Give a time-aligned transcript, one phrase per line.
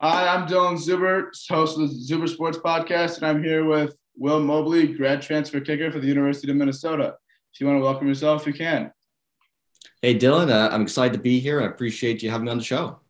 [0.00, 4.38] Hi, I'm Dylan Zuber, host of the Zuber Sports Podcast, and I'm here with Will
[4.38, 7.16] Mobley, grad transfer kicker for the University of Minnesota.
[7.52, 8.92] If you want to welcome yourself, you can.
[10.00, 11.60] Hey, Dylan, uh, I'm excited to be here.
[11.60, 13.00] I appreciate you having me on the show.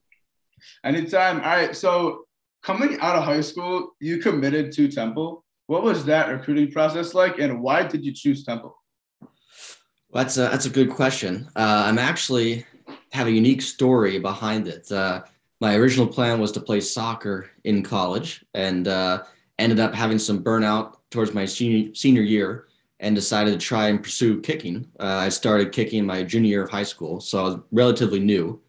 [0.82, 1.42] Anytime.
[1.42, 1.76] All right.
[1.76, 2.24] So,
[2.62, 5.44] coming out of high school, you committed to Temple.
[5.66, 8.74] What was that recruiting process like, and why did you choose Temple?
[9.20, 11.50] Well, that's a, that's a good question.
[11.54, 12.64] Uh, I'm actually
[13.12, 14.90] have a unique story behind it.
[14.90, 15.24] Uh,
[15.60, 19.24] my original plan was to play soccer in college, and uh,
[19.58, 22.68] ended up having some burnout towards my senior senior year,
[23.00, 24.86] and decided to try and pursue kicking.
[24.98, 28.60] Uh, I started kicking my junior year of high school, so I was relatively new.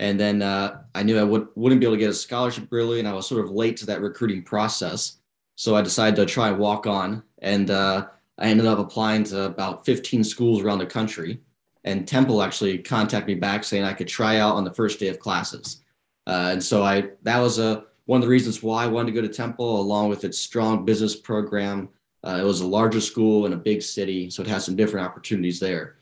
[0.00, 2.98] And then uh, I knew I would, wouldn't be able to get a scholarship really,
[2.98, 5.18] and I was sort of late to that recruiting process.
[5.56, 8.06] So I decided to try and walk on, and uh,
[8.38, 11.40] I ended up applying to about 15 schools around the country.
[11.84, 15.08] And Temple actually contacted me back saying I could try out on the first day
[15.08, 15.83] of classes.
[16.26, 19.20] Uh, and so I that was a one of the reasons why I wanted to
[19.20, 21.88] go to Temple, along with its strong business program.
[22.22, 25.06] Uh, it was a larger school in a big city, so it has some different
[25.06, 25.96] opportunities there.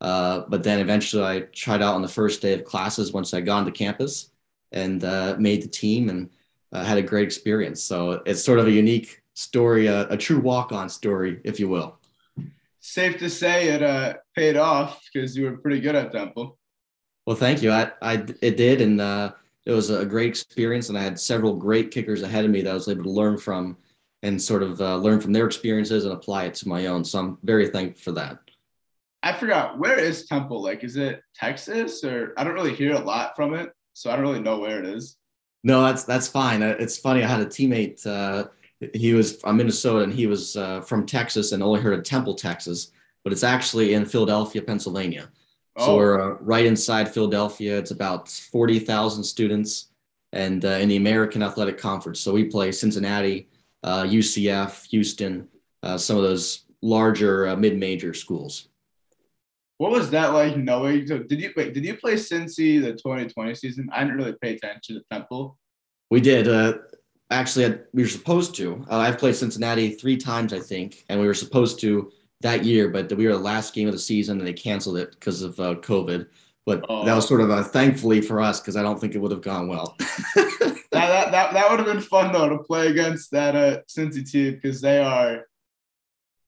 [0.00, 3.40] Uh, but then eventually I tried out on the first day of classes once I
[3.40, 4.30] got onto campus
[4.72, 6.30] and uh, made the team and
[6.72, 7.82] uh, had a great experience.
[7.82, 11.98] So it's sort of a unique story, a, a true walk-on story, if you will.
[12.80, 16.58] Safe to say it uh, paid off because you were pretty good at Temple.
[17.26, 17.70] Well, thank you.
[17.70, 19.32] I, I it did, and uh,
[19.68, 22.70] it was a great experience, and I had several great kickers ahead of me that
[22.70, 23.76] I was able to learn from,
[24.22, 27.04] and sort of uh, learn from their experiences and apply it to my own.
[27.04, 28.38] So I'm very thankful for that.
[29.22, 30.62] I forgot where is Temple?
[30.62, 34.16] Like, is it Texas or I don't really hear a lot from it, so I
[34.16, 35.18] don't really know where it is.
[35.64, 36.62] No, that's that's fine.
[36.62, 37.22] Uh, it's funny.
[37.22, 38.06] I had a teammate.
[38.06, 38.48] Uh,
[38.94, 42.36] he was from Minnesota and he was uh, from Texas and only heard of Temple,
[42.36, 45.28] Texas, but it's actually in Philadelphia, Pennsylvania.
[45.78, 45.86] Oh.
[45.86, 47.78] So we're uh, right inside Philadelphia.
[47.78, 49.90] It's about forty thousand students,
[50.32, 52.20] and uh, in the American Athletic Conference.
[52.20, 53.48] So we play Cincinnati,
[53.84, 55.48] UCF, uh, Houston,
[55.96, 58.68] some of those larger mid-major schools.
[59.78, 61.06] What was that like knowing?
[61.06, 61.72] So did you wait?
[61.72, 63.88] Did you play Cincy the 2020 season?
[63.92, 65.56] I didn't really pay attention to Temple.
[66.10, 66.48] We did.
[66.48, 66.78] Uh,
[67.30, 68.84] actually, we were supposed to.
[68.90, 72.10] Uh, I've played Cincinnati three times, I think, and we were supposed to
[72.40, 75.10] that year, but we were the last game of the season, and they canceled it
[75.12, 76.28] because of uh, COVID.
[76.64, 77.04] But oh.
[77.04, 79.42] that was sort of a thankfully for us because I don't think it would have
[79.42, 79.96] gone well.
[80.36, 84.30] that, that, that, that would have been fun though to play against that uh, Cincy
[84.30, 85.46] team because they are.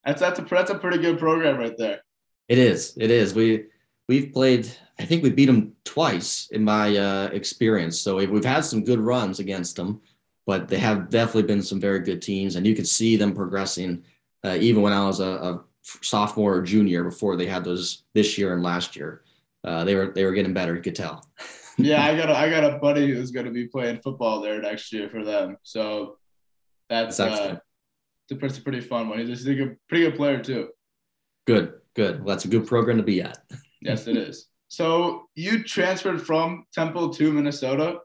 [0.04, 2.00] That's that's a that's a pretty good program right there.
[2.48, 2.94] It is.
[2.96, 3.34] It is.
[3.34, 3.66] We
[4.08, 4.68] we've played.
[4.98, 7.98] I think we beat them twice in my uh, experience.
[8.00, 10.02] So we've had some good runs against them,
[10.46, 14.04] but they have definitely been some very good teams, and you could see them progressing.
[14.44, 18.36] Uh, even when I was a, a, sophomore or junior, before they had those this
[18.38, 19.22] year and last year,
[19.64, 20.74] uh, they were they were getting better.
[20.74, 21.26] You could tell.
[21.78, 24.60] yeah, I got a, I got a buddy who's going to be playing football there
[24.60, 25.56] next year for them.
[25.62, 26.18] So
[26.88, 27.58] that's, that's uh,
[28.30, 29.18] it's a pretty fun one.
[29.18, 29.54] He's a
[29.88, 30.68] pretty good player too.
[31.46, 31.74] Good.
[31.94, 32.18] Good.
[32.18, 33.38] Well, that's a good program to be at.
[33.80, 34.48] yes, it is.
[34.68, 37.98] So you transferred from Temple to Minnesota.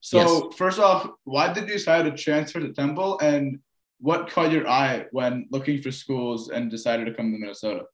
[0.00, 0.56] So yes.
[0.56, 3.60] first off, why did you decide to transfer to Temple, and
[4.00, 7.84] what caught your eye when looking for schools and decided to come to Minnesota?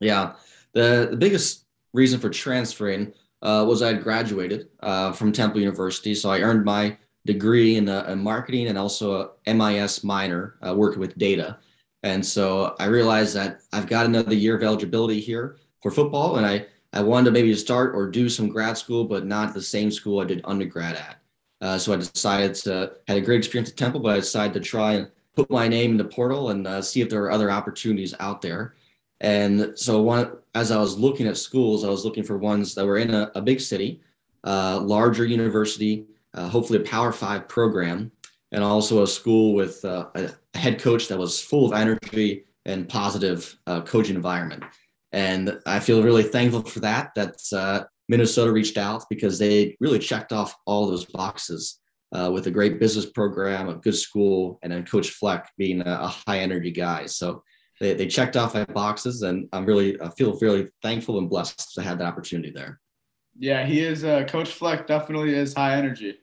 [0.00, 0.34] Yeah,
[0.72, 6.14] the the biggest reason for transferring uh, was I had graduated uh, from Temple University,
[6.14, 10.74] so I earned my degree in, uh, in marketing and also a MIS minor, uh,
[10.74, 11.58] working with data.
[12.02, 16.46] And so I realized that I've got another year of eligibility here for football, and
[16.46, 19.90] I I wanted to maybe start or do some grad school, but not the same
[19.90, 21.18] school I did undergrad at.
[21.60, 24.60] Uh, so I decided to had a great experience at Temple, but I decided to
[24.60, 27.50] try and put my name in the portal and uh, see if there are other
[27.50, 28.74] opportunities out there.
[29.20, 32.84] And so one, as I was looking at schools, I was looking for ones that
[32.84, 34.00] were in a, a big city,
[34.44, 38.12] uh, larger university, uh, hopefully a Power Five program,
[38.52, 42.88] and also a school with uh, a head coach that was full of energy and
[42.88, 44.64] positive uh, coaching environment.
[45.12, 47.12] And I feel really thankful for that.
[47.14, 47.52] That's
[48.08, 51.80] Minnesota reached out because they really checked off all those boxes
[52.14, 55.98] uh, with a great business program, a good school, and then Coach Fleck being a,
[56.02, 57.06] a high energy guy.
[57.06, 57.42] So
[57.80, 61.74] they, they checked off my boxes, and I'm really I feel really thankful and blessed
[61.74, 62.80] to have that opportunity there.
[63.36, 64.04] Yeah, he is.
[64.04, 66.18] Uh, Coach Fleck definitely is high energy.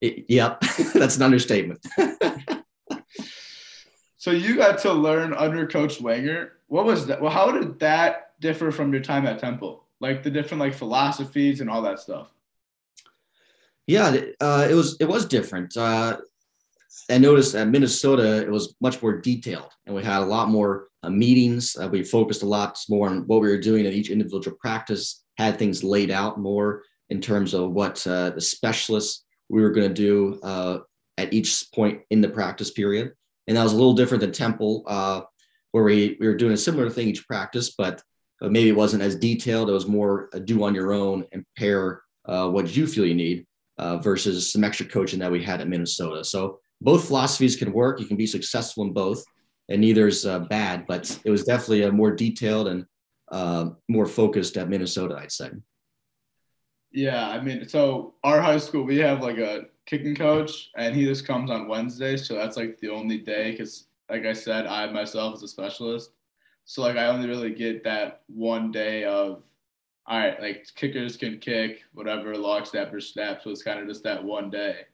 [0.00, 0.60] It, yep,
[0.94, 1.84] that's an understatement.
[4.16, 6.52] so you got to learn under Coach Wenger.
[6.68, 7.20] What was that?
[7.20, 9.84] Well, how did that differ from your time at Temple?
[10.00, 12.32] Like the different like philosophies and all that stuff.
[13.86, 15.76] Yeah, uh, it was it was different.
[15.76, 16.18] Uh,
[17.10, 20.88] I noticed at Minnesota it was much more detailed, and we had a lot more
[21.02, 21.76] uh, meetings.
[21.76, 25.24] Uh, we focused a lot more on what we were doing at each individual practice.
[25.38, 29.88] Had things laid out more in terms of what uh, the specialists we were going
[29.88, 30.78] to do uh,
[31.18, 33.12] at each point in the practice period.
[33.48, 34.84] And that was a little different than Temple,
[35.72, 38.02] where we, we were doing a similar thing each practice, but
[38.48, 39.68] maybe it wasn't as detailed.
[39.68, 43.14] It was more a do on your own and pair uh, what you feel you
[43.14, 43.46] need
[43.78, 46.24] uh, versus some extra coaching that we had at Minnesota.
[46.24, 48.00] So both philosophies can work.
[48.00, 49.22] You can be successful in both,
[49.68, 50.86] and neither is uh, bad.
[50.86, 52.86] But it was definitely a more detailed and
[53.30, 55.50] uh, more focused at Minnesota, I'd say.
[56.92, 61.04] Yeah, I mean, so our high school we have like a kicking coach, and he
[61.04, 63.52] just comes on Wednesdays, so that's like the only day.
[63.52, 66.12] Because, like I said, I myself as a specialist,
[66.64, 69.42] so like I only really get that one day of
[70.06, 72.90] all right, like kickers can kick, whatever, long snap.
[73.42, 74.86] So it's kind of just that one day.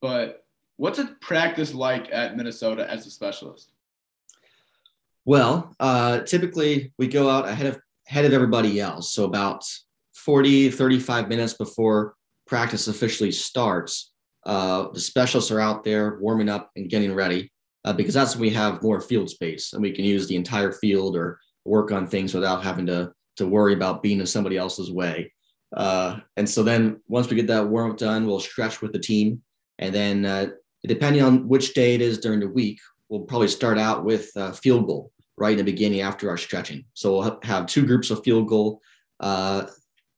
[0.00, 0.44] But
[0.76, 3.72] what's a practice like at Minnesota as a specialist?
[5.24, 9.14] Well, uh, typically we go out ahead of ahead of everybody else.
[9.14, 9.64] So about
[10.14, 12.14] 40, 35 minutes before
[12.46, 14.12] practice officially starts,
[14.44, 17.51] uh, the specialists are out there warming up and getting ready
[17.84, 20.72] uh, because that's when we have more field space and we can use the entire
[20.72, 24.92] field or work on things without having to to worry about being in somebody else's
[24.92, 25.32] way.
[25.74, 28.98] Uh, and so then once we get that warm up done, we'll stretch with the
[28.98, 29.40] team.
[29.78, 30.48] And then uh,
[30.86, 34.86] depending on which day it is during the week, we'll probably start out with field
[34.86, 36.84] goal right in the beginning after our stretching.
[36.94, 38.80] So we'll have two groups of field goal.
[39.18, 39.66] Uh,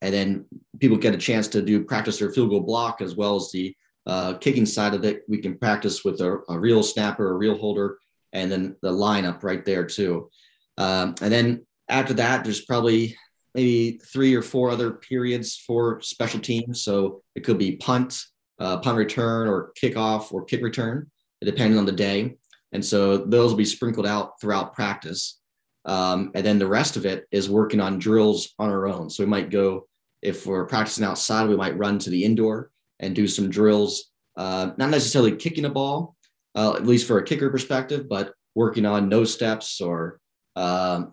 [0.02, 0.44] and then
[0.80, 3.74] people get a chance to do practice their field goal block as well as the
[4.06, 5.22] uh, kicking side of it.
[5.28, 7.98] We can practice with a, a, real snapper, a real holder,
[8.32, 10.30] and then the lineup right there too.
[10.76, 13.16] Um, and then after that, there's probably
[13.54, 16.82] maybe three or four other periods for special teams.
[16.82, 18.20] So it could be punt,
[18.58, 21.10] uh, punt return, or kickoff or kick return,
[21.40, 22.36] depending on the day.
[22.72, 25.38] And so those will be sprinkled out throughout practice.
[25.84, 29.08] Um, and then the rest of it is working on drills on our own.
[29.10, 29.86] So we might go,
[30.22, 32.70] if we're practicing outside, we might run to the indoor
[33.04, 36.16] and do some drills, uh, not necessarily kicking a ball,
[36.54, 40.20] uh, at least for a kicker perspective, but working on no steps or
[40.56, 41.10] um,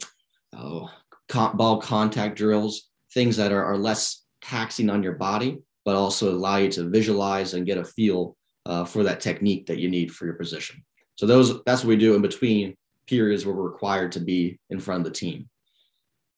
[0.55, 0.89] oh,
[1.53, 6.57] ball contact drills, things that are, are less taxing on your body, but also allow
[6.57, 8.35] you to visualize and get a feel
[8.65, 10.83] uh, for that technique that you need for your position.
[11.15, 12.75] So those that's what we do in between
[13.07, 15.49] periods where we're required to be in front of the team.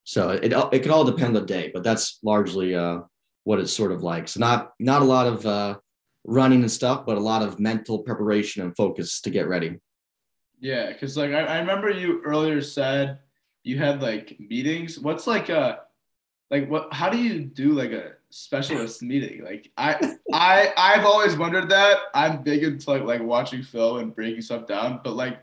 [0.05, 3.01] So it it can all depend on the day, but that's largely uh,
[3.43, 4.27] what it's sort of like.
[4.27, 5.77] So not not a lot of uh,
[6.25, 9.79] running and stuff, but a lot of mental preparation and focus to get ready.
[10.59, 13.19] Yeah, because like I, I remember you earlier said
[13.63, 14.99] you had like meetings.
[14.99, 15.79] What's like a
[16.49, 19.43] like what how do you do like a specialist meeting?
[19.43, 21.97] Like I I I've always wondered that.
[22.13, 25.39] I'm big into like like watching film and breaking stuff down, but like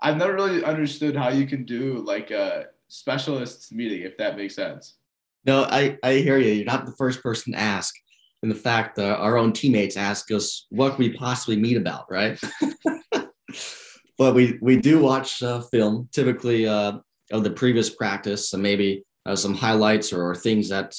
[0.00, 4.54] I've never really understood how you can do like a specialist meeting if that makes
[4.54, 4.94] sense.
[5.44, 6.52] No, I I hear you.
[6.52, 7.94] You're not the first person to ask.
[8.42, 12.40] And the fact that our own teammates ask us what we possibly meet about, right?
[14.18, 16.08] but we we do watch uh, film.
[16.12, 16.98] Typically, uh,
[17.32, 20.94] of the previous practice and maybe uh, some highlights or, or things that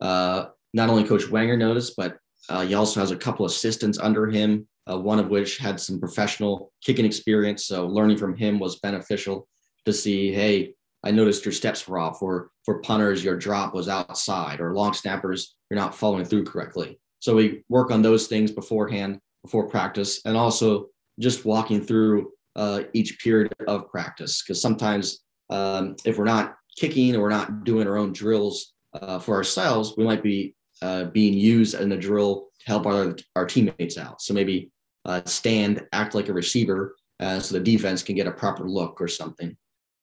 [0.00, 2.18] uh, not only Coach Wenger noticed, but
[2.48, 5.98] uh, he also has a couple assistants under him, uh, one of which had some
[5.98, 7.66] professional kicking experience.
[7.66, 9.48] So learning from him was beneficial
[9.86, 10.74] to see, hey,
[11.04, 14.94] I noticed your steps were off, or for punters, your drop was outside, or long
[14.94, 16.98] snappers, you're not following through correctly.
[17.20, 20.86] So we work on those things beforehand, before practice, and also
[21.18, 27.14] just walking through uh, each period of practice because sometimes um, if we're not kicking
[27.14, 31.34] or we're not doing our own drills uh, for ourselves, we might be uh, being
[31.34, 34.20] used in a drill to help our, our teammates out.
[34.20, 34.70] So maybe
[35.04, 39.00] uh, stand, act like a receiver uh, so the defense can get a proper look
[39.00, 39.56] or something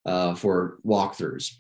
[0.06, 1.54] uh, for walkthroughs.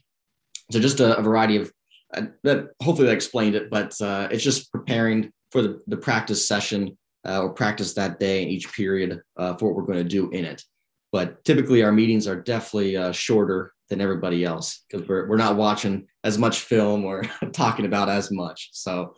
[0.71, 1.71] So just a, a variety of
[2.13, 2.69] uh, that.
[2.81, 3.95] Hopefully that explained it, but
[4.31, 9.21] it's just preparing for the, the practice session or practice that day in each period
[9.35, 10.63] for what we're going to do in it.
[11.11, 16.07] But typically our meetings are definitely shorter than everybody else because we're, we're not watching
[16.23, 17.23] as much film or
[17.53, 18.69] talking about as much.
[18.73, 19.15] So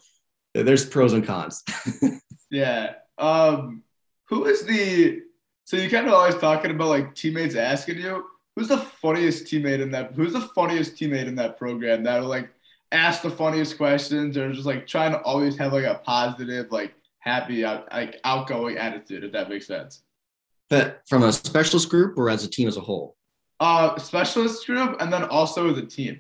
[0.54, 1.64] there's pros and cons.
[2.52, 2.94] yeah.
[3.18, 3.84] Um,
[4.30, 5.22] who is the,
[5.66, 8.26] so you kind of always talking about like teammates asking you,
[8.58, 12.28] who's the funniest teammate in that, who's the funniest teammate in that program that will
[12.28, 12.50] like
[12.92, 16.94] ask the funniest questions or just like trying to always have like a positive, like
[17.20, 20.02] happy, like outgoing attitude, if that makes sense.
[20.70, 23.18] But from a specialist group or as a team as a whole?
[23.60, 26.20] uh, specialist group and then also the team?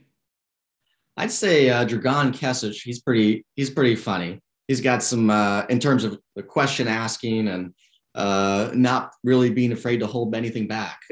[1.18, 2.80] I'd say uh, Dragan Kesic.
[2.84, 3.46] He's pretty.
[3.56, 4.40] He's pretty funny.
[4.68, 7.74] He's got some uh, in terms of the question asking and
[8.14, 11.00] uh, not really being afraid to hold anything back.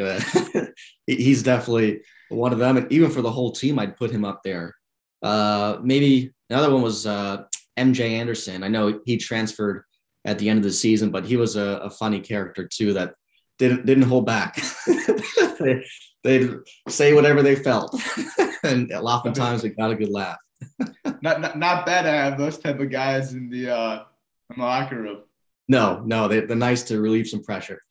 [1.08, 2.78] He's definitely one of them.
[2.78, 4.76] And even for the whole team, I'd put him up there.
[5.22, 7.44] Uh, maybe another one was uh,
[7.78, 8.64] MJ Anderson.
[8.64, 9.84] I know he transferred
[10.26, 13.14] at the end of the season, but he was a, a funny character too that
[13.58, 14.62] didn't didn't hold back.
[15.60, 15.86] they,
[16.24, 16.52] they'd
[16.90, 17.96] say whatever they felt,
[18.64, 20.38] and oftentimes it got a good laugh.
[21.22, 24.04] not, not not bad to have those type of guys in the uh,
[24.50, 25.22] in the locker room.
[25.68, 27.82] No, no, they, they're nice to relieve some pressure.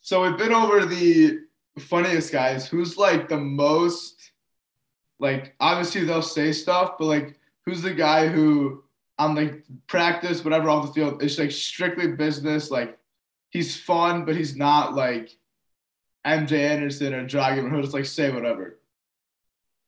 [0.00, 1.40] so we've been over the
[1.78, 2.66] funniest guys.
[2.66, 4.32] Who's like the most
[5.18, 8.82] like obviously they'll say stuff, but like who's the guy who
[9.18, 12.70] on like practice, whatever off the field, it's like strictly business.
[12.70, 12.98] Like
[13.50, 15.30] he's fun, but he's not like
[16.26, 17.70] MJ Anderson or Dragan.
[17.70, 18.80] who'll just like say whatever.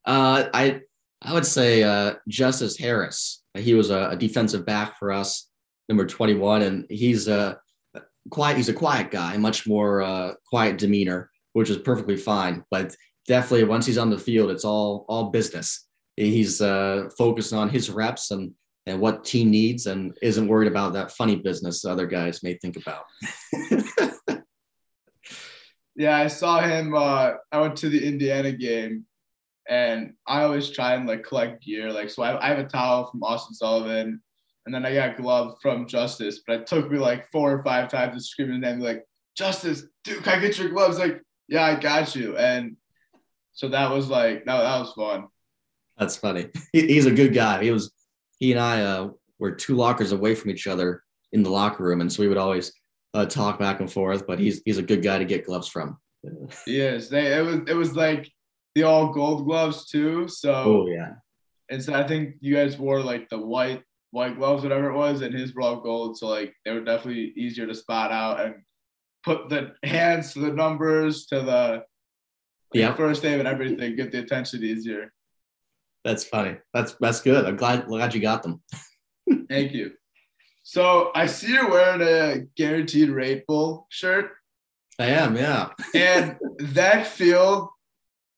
[0.05, 0.83] Uh, I
[1.23, 3.43] I would say uh, Justice Harris.
[3.55, 5.49] He was a, a, defensive back for us,
[5.89, 7.61] number 21, and he's a
[8.31, 8.57] quiet.
[8.57, 12.65] He's a quiet guy, much more uh, quiet demeanor, which is perfectly fine.
[12.71, 12.95] But
[13.27, 15.89] definitely, once he's on the field, it's all all business.
[16.17, 18.53] He's uh, focused on his reps and
[18.87, 22.77] and what team needs, and isn't worried about that funny business other guys may think
[22.77, 23.05] about.
[25.95, 26.95] yeah, I saw him.
[26.95, 29.07] Uh, I went to the Indiana game
[29.69, 31.93] and I always try and like collect gear.
[31.93, 34.21] Like, so I, I have a towel from Austin Sullivan,
[34.67, 36.41] and then I got gloves from Justice.
[36.47, 39.05] But it took me like four or five times to scream his name, like
[39.37, 40.99] Justice, dude, can I get your gloves?
[40.99, 42.35] Like, yeah, I got you.
[42.39, 42.79] And
[43.53, 45.27] so that was like that, that was fun.
[45.99, 46.47] That's funny.
[46.73, 47.63] He, he's a good guy.
[47.63, 47.93] He was
[48.39, 52.01] he and I uh, were two lockers away from each other in the locker room,
[52.01, 52.73] and so we would always
[53.13, 54.27] uh, talk back and forth.
[54.27, 55.99] But he's he's a good guy to get gloves from.
[56.67, 58.33] yes, they it was it was like
[58.75, 60.29] the all gold gloves too.
[60.29, 61.17] So oh yeah,
[61.69, 65.21] and so I think you guys wore like the white white gloves, whatever it was,
[65.21, 66.17] and his were all gold.
[66.17, 68.55] So like they were definitely easier to spot out and
[69.25, 71.85] put the hands to the numbers to the
[72.73, 75.13] yeah first name and everything, get the attention easier.
[76.05, 76.57] That's funny.
[76.75, 77.45] That's that's good.
[77.45, 78.63] I'm glad glad you got them.
[79.49, 79.93] Thank you.
[80.65, 84.31] So I see you're wearing a Guaranteed Rate Bowl shirt.
[84.99, 85.71] I am, yeah.
[85.95, 87.69] and that field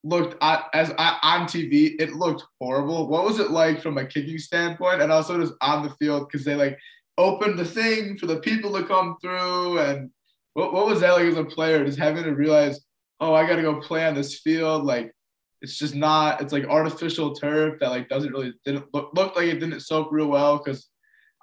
[0.05, 3.09] looked as on TV, it looked horrible.
[3.09, 6.45] What was it like from a kicking standpoint, and also just on the field because
[6.45, 6.79] they like
[7.17, 10.11] opened the thing for the people to come through, and
[10.55, 12.81] what, what was that like as a player, just having to realize,
[13.21, 15.13] oh, I got to go play on this field, like
[15.61, 19.47] it's just not, it's like artificial turf that like doesn't really didn't look, look like
[19.47, 20.89] it didn't soak real well because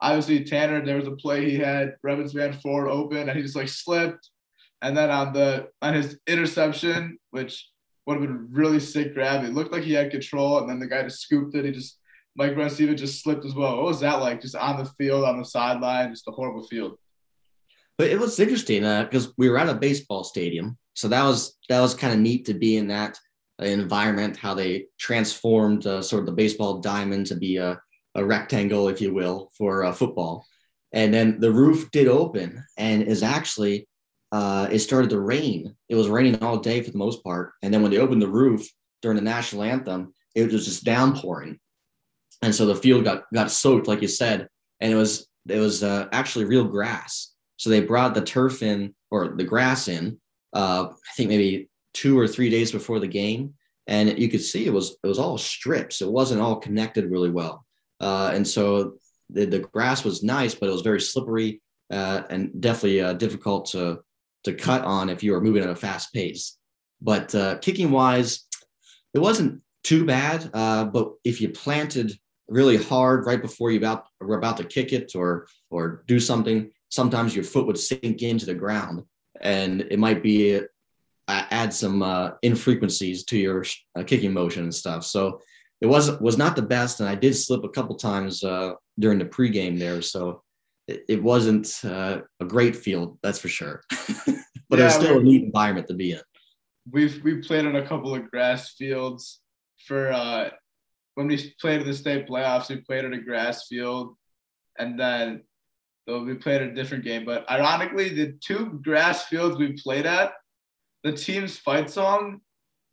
[0.01, 3.55] obviously Tanner, there was a play he had Revens Van Ford open and he just
[3.55, 4.29] like slipped.
[4.83, 7.69] And then on the on his interception, which
[8.05, 9.43] would have been really sick grab.
[9.43, 11.65] It looked like he had control, and then the guy just scooped it.
[11.65, 11.99] He just
[12.35, 13.77] Mike Brown-Steven just slipped as well.
[13.77, 14.41] What was that like?
[14.41, 16.97] Just on the field, on the sideline, just a horrible field.
[18.01, 21.55] But it was interesting because uh, we were at a baseball stadium, so that was
[21.69, 23.15] that was kind of neat to be in that
[23.61, 24.35] uh, environment.
[24.37, 27.79] How they transformed uh, sort of the baseball diamond to be a,
[28.15, 30.47] a rectangle, if you will, for uh, football.
[30.91, 33.87] And then the roof did open, and is actually
[34.31, 35.75] uh, it started to rain.
[35.87, 37.51] It was raining all day for the most part.
[37.61, 38.67] And then when they opened the roof
[39.03, 41.59] during the national anthem, it was just downpouring.
[42.41, 44.47] And so the field got got soaked, like you said,
[44.79, 47.30] and it was it was uh, actually real grass.
[47.61, 50.19] So they brought the turf in or the grass in.
[50.51, 53.53] Uh, I think maybe two or three days before the game,
[53.85, 56.01] and you could see it was it was all strips.
[56.01, 57.63] It wasn't all connected really well,
[57.99, 58.95] uh, and so
[59.29, 63.67] the, the grass was nice, but it was very slippery uh, and definitely uh, difficult
[63.73, 63.99] to
[64.45, 66.57] to cut on if you were moving at a fast pace.
[66.99, 68.47] But uh, kicking wise,
[69.13, 70.49] it wasn't too bad.
[70.51, 72.11] Uh, but if you planted
[72.47, 76.71] really hard right before you about were about to kick it or or do something,
[76.91, 79.03] sometimes your foot would sink into the ground,
[79.39, 83.65] and it might be uh, add some uh, infrequencies to your
[83.97, 85.03] uh, kicking motion and stuff.
[85.05, 85.39] So
[85.79, 89.17] it was was not the best, and I did slip a couple times uh, during
[89.17, 90.01] the pregame there.
[90.01, 90.43] So
[90.87, 93.81] it, it wasn't uh, a great field, that's for sure.
[94.69, 96.21] but yeah, it was still a neat environment to be in.
[96.91, 99.39] We've we played on a couple of grass fields
[99.87, 100.49] for uh,
[101.15, 102.69] when we played in the state playoffs.
[102.69, 104.15] We played at a grass field,
[104.77, 105.43] and then
[106.11, 107.23] so we played a different game.
[107.23, 110.33] But ironically, the two grass fields we played at,
[111.03, 112.41] the team's fight song,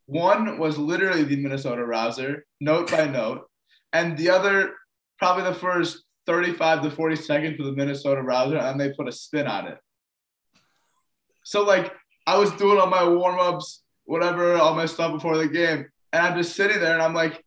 [0.07, 3.49] one was literally the Minnesota Rouser, note by note,
[3.93, 4.73] and the other,
[5.19, 9.13] probably the first 35 to 40 seconds for the Minnesota Rouser, and they put a
[9.13, 9.79] spin on it.
[11.45, 11.93] So like
[12.25, 16.25] I was doing all my warm ups, whatever, all my stuff before the game, and
[16.25, 17.45] I'm just sitting there, and I'm like,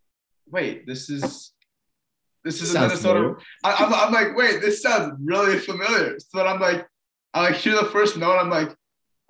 [0.50, 1.54] wait, this is
[2.44, 3.36] this is a Minnesota.
[3.64, 6.18] I, am I'm, I'm like, wait, this sounds really familiar.
[6.20, 6.88] So then I'm like,
[7.34, 8.76] I like hear the first note, I'm like,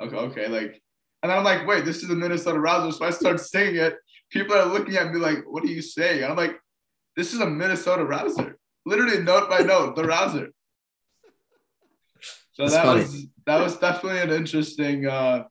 [0.02, 0.82] okay, okay, like,
[1.22, 2.98] and then I'm like, wait, this is a Minnesota Rouser.
[2.98, 3.96] So I start singing it.
[4.32, 6.24] People are looking at me like, what are you saying?
[6.24, 6.60] And I'm like,
[7.16, 10.50] this is a Minnesota Rouser literally note by note, the rouser.
[12.54, 13.02] So That's that funny.
[13.02, 15.44] was that was definitely an interesting uh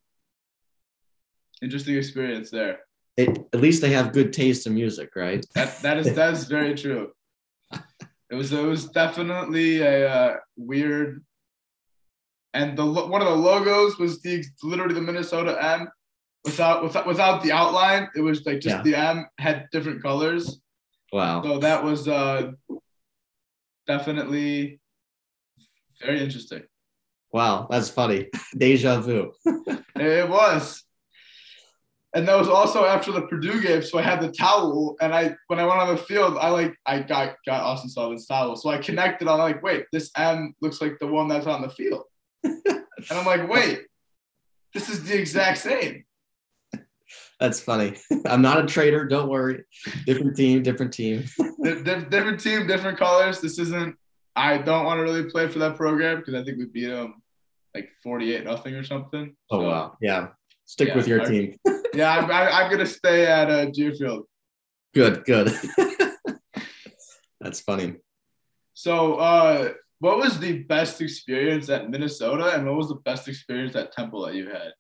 [1.63, 2.81] interesting experience there.
[3.17, 5.45] It, at least they have good taste in music, right?
[5.55, 7.13] That that is that is very true.
[8.31, 11.25] It was it was definitely a uh, weird,
[12.55, 15.89] and the one of the logos was the literally the Minnesota M,
[16.45, 18.09] without without without the outline.
[18.15, 18.83] It was like just yeah.
[18.83, 20.61] the M had different colors.
[21.13, 21.43] Wow.
[21.43, 22.53] So that was uh,
[23.87, 24.81] definitely
[26.01, 26.63] very interesting.
[27.33, 28.29] Wow, that's funny.
[28.57, 29.33] Deja vu.
[29.97, 30.85] it was.
[32.15, 35.37] And that was also after the Purdue game, so I had the towel, and I
[35.47, 38.69] when I went on the field, I like I got got Austin Sullivan's towel, so
[38.69, 39.29] I connected.
[39.29, 42.03] I'm like, wait, this M looks like the one that's on the field,
[42.43, 43.83] and I'm like, wait,
[44.75, 46.05] this is the exact same.
[47.39, 47.97] That's funny.
[48.27, 49.07] I'm not a traitor.
[49.07, 49.63] Don't worry.
[50.05, 51.25] Different team, different team.
[51.63, 53.41] different team, different colors.
[53.41, 53.97] This isn't.
[54.35, 57.23] I don't want to really play for that program because I think we beat them
[57.75, 59.37] like 48 nothing or something.
[59.51, 59.97] Oh so, wow!
[60.01, 60.29] Yeah,
[60.67, 61.57] stick yeah, with your I, team.
[61.95, 64.25] Yeah, I'm, I, am gonna stay at uh, Deerfield.
[64.95, 65.53] Good, good.
[67.41, 67.97] That's funny.
[68.75, 73.77] So, uh, what was the best experience at Minnesota, and what was the best experience
[73.77, 74.73] at Temple that you had?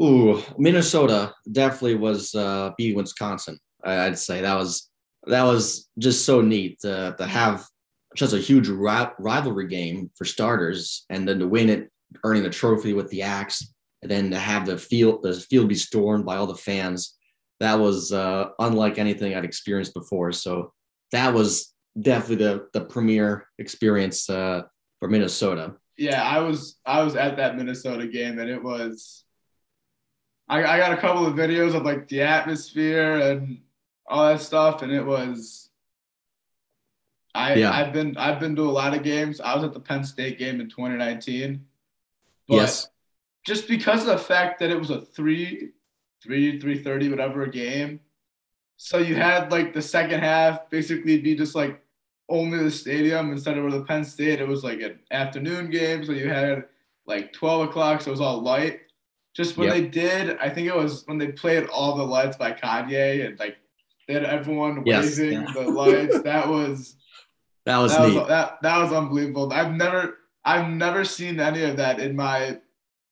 [0.00, 3.58] Ooh, Minnesota definitely was uh, beating Wisconsin.
[3.82, 4.90] I'd say that was
[5.26, 7.66] that was just so neat to, to have
[8.14, 11.90] just a huge rivalry game for starters, and then to win it,
[12.24, 15.74] earning the trophy with the axe, and then to have the field the field be
[15.74, 17.16] stormed by all the fans.
[17.60, 20.32] That was uh, unlike anything I'd experienced before.
[20.32, 20.72] So
[21.12, 24.62] that was definitely the the premier experience uh,
[24.98, 25.74] for Minnesota.
[25.96, 29.24] Yeah, I was I was at that Minnesota game, and it was
[30.48, 33.60] I, I got a couple of videos of like the atmosphere and
[34.06, 35.70] all that stuff, and it was.
[37.34, 37.70] I yeah.
[37.70, 39.40] I've been I've been to a lot of games.
[39.40, 41.64] I was at the Penn State game in 2019.
[42.48, 42.88] yes.
[43.46, 45.70] Just because of the fact that it was a three,
[46.22, 48.00] three, three thirty, whatever game.
[48.76, 51.82] So you had like the second half basically be just like
[52.28, 54.40] only the stadium instead of where the Penn State.
[54.40, 56.64] It was like an afternoon game, so you had
[57.06, 58.80] like 12 o'clock, so it was all light.
[59.34, 59.76] Just when yep.
[59.76, 63.38] they did, I think it was when they played "All the Lights" by Kanye, and
[63.38, 63.56] like
[64.08, 65.18] they had everyone yes.
[65.18, 65.52] waving yeah.
[65.52, 66.22] the lights.
[66.22, 66.96] That was
[67.66, 68.16] that was that neat.
[68.16, 69.52] was that that was unbelievable.
[69.52, 72.60] I've never I've never seen any of that in my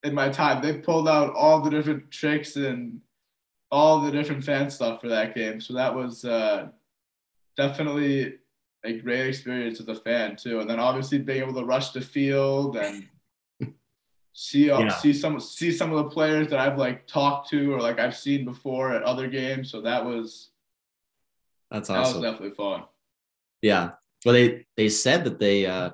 [0.05, 0.63] in my time.
[0.63, 3.01] They pulled out all the different tricks and
[3.71, 5.61] all the different fan stuff for that game.
[5.61, 6.69] So that was uh,
[7.57, 8.35] definitely
[8.85, 10.61] a great experience as a fan too.
[10.61, 13.09] And then obviously being able to rush the field and
[14.35, 14.89] see uh, yeah.
[14.91, 18.17] see some see some of the players that I've like talked to or like I've
[18.17, 19.71] seen before at other games.
[19.71, 20.51] So that was
[21.71, 22.21] that's awesome.
[22.21, 22.85] That was definitely fun.
[23.63, 23.93] Yeah.
[24.25, 25.91] Well, they they said that they uh,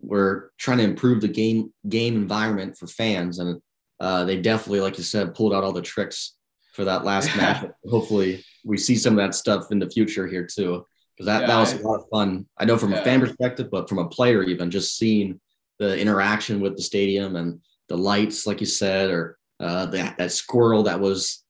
[0.00, 3.60] were trying to improve the game game environment for fans, and
[4.00, 6.36] uh, they definitely, like you said, pulled out all the tricks
[6.72, 7.64] for that last match.
[7.88, 11.46] Hopefully, we see some of that stuff in the future here too, because that, yeah,
[11.46, 12.46] that was I, a lot of fun.
[12.58, 13.00] I know from yeah.
[13.00, 15.40] a fan perspective, but from a player, even just seeing
[15.78, 20.32] the interaction with the stadium and the lights, like you said, or uh, that that
[20.32, 21.44] squirrel that was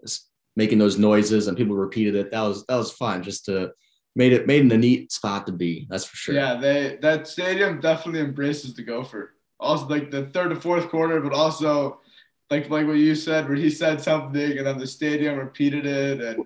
[0.57, 2.31] making those noises and people repeated it.
[2.31, 3.73] That was that was fun just to
[4.17, 5.87] made it made it a neat spot to be.
[5.89, 6.35] That's for sure.
[6.35, 9.35] Yeah, they that stadium definitely embraces the Gopher.
[9.61, 12.01] Also, like the third to fourth quarter, but also
[12.51, 16.21] like like what you said, where he said something and then the stadium repeated it,
[16.21, 16.45] and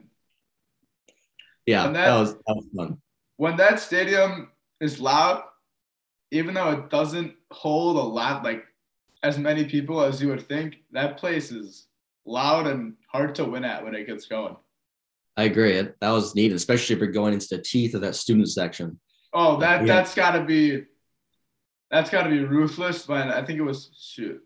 [1.65, 2.99] yeah, that, that was that was fun.
[3.37, 5.45] When that stadium is loud,
[6.31, 8.65] even though it doesn't hold a lot like
[9.23, 10.79] as many people as you would think.
[10.93, 11.87] That place is
[12.25, 14.57] loud and hard to win at when it gets going.
[15.41, 15.81] I agree.
[15.81, 19.01] That was neat, especially if you're going into the teeth of that student section.
[19.33, 19.87] Oh, that yeah.
[19.87, 20.85] that's got to be
[21.91, 23.07] that's got to be ruthless.
[23.07, 24.43] But I think it was shoot,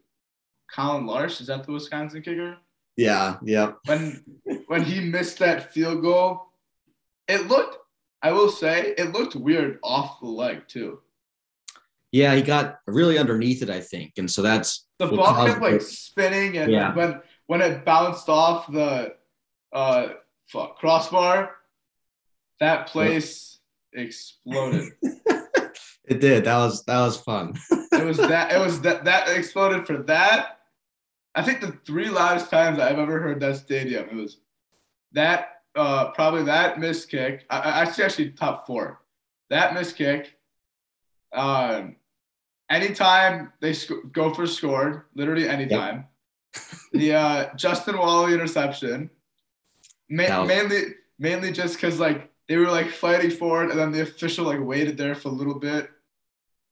[0.70, 2.58] Collin Larsh is that the Wisconsin kicker?
[2.96, 3.72] Yeah, yeah.
[3.86, 4.22] When
[4.68, 6.46] when he missed that field goal,
[7.26, 7.78] it looked.
[8.22, 11.00] I will say it looked weird off the leg too.
[12.12, 15.82] Yeah, he got really underneath it, I think, and so that's the ball kept like
[15.82, 16.94] spinning, and yeah.
[16.94, 19.16] when when it bounced off the
[19.72, 20.08] uh,
[20.52, 21.50] crossbar,
[22.60, 23.58] that place
[23.92, 24.92] exploded.
[26.04, 26.44] it did.
[26.44, 27.54] That was that was fun.
[27.92, 28.52] it was that.
[28.52, 30.60] It was that that exploded for that.
[31.34, 34.08] I think the three loudest times I've ever heard that stadium.
[34.08, 34.38] It was
[35.12, 37.44] that uh, probably that missed kick.
[37.50, 39.00] I, I actually actually top four.
[39.50, 40.36] That missed kick.
[41.32, 41.96] Um,
[42.70, 46.06] anytime they sc- Gophers scored, literally anytime.
[46.54, 46.64] Yep.
[46.92, 49.10] the uh, Justin Walley interception,
[50.08, 54.02] ma- mainly mainly just because like they were like fighting for it, and then the
[54.02, 55.90] official like waited there for a little bit.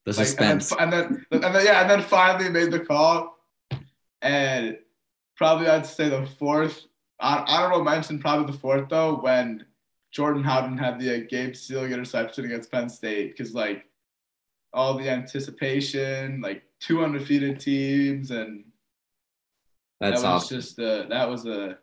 [0.04, 0.72] The suspense.
[0.78, 3.38] And, then, and then and then yeah, and then finally made the call,
[4.20, 4.76] and
[5.36, 6.86] probably I'd say the fourth.
[7.20, 7.84] I, I don't know.
[7.84, 9.64] Mentioned probably the fourth though when
[10.10, 13.86] Jordan Howden had the uh, Gabe Sealing interception against Penn State because like
[14.74, 18.64] all the anticipation, like two undefeated teams, and
[20.00, 20.60] that's that was awesome.
[20.60, 21.78] just uh, that was a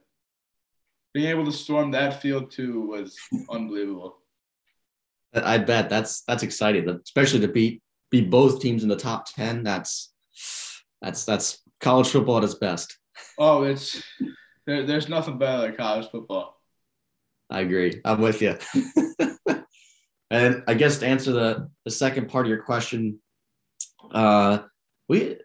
[1.13, 3.15] being able to storm that field too was
[3.49, 4.17] unbelievable.
[5.33, 9.63] I bet that's that's exciting, especially to beat beat both teams in the top ten.
[9.63, 10.11] That's
[11.01, 12.97] that's that's college football at its best.
[13.37, 14.01] Oh, it's
[14.65, 16.59] there, there's nothing better than college football.
[17.49, 18.01] I agree.
[18.05, 18.57] I'm with you.
[20.31, 23.19] and I guess to answer the the second part of your question,
[24.11, 24.59] uh,
[25.07, 25.37] we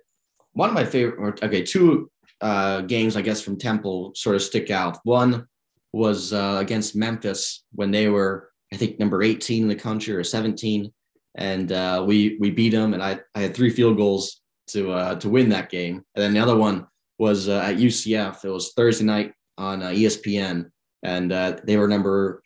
[0.53, 1.42] one of my favorite.
[1.42, 4.98] Okay, two uh, games I guess from Temple sort of stick out.
[5.05, 5.46] One
[5.94, 10.24] was uh, against Memphis when they were I think number 18 in the country or
[10.24, 10.92] 17,
[11.37, 15.14] and uh, we we beat them, and I I had three field goals to uh,
[15.16, 16.87] to win that game, and then the other one
[17.18, 18.44] was uh, at UCF.
[18.44, 20.70] It was Thursday night on uh, ESPN,
[21.04, 22.42] and uh, they were number,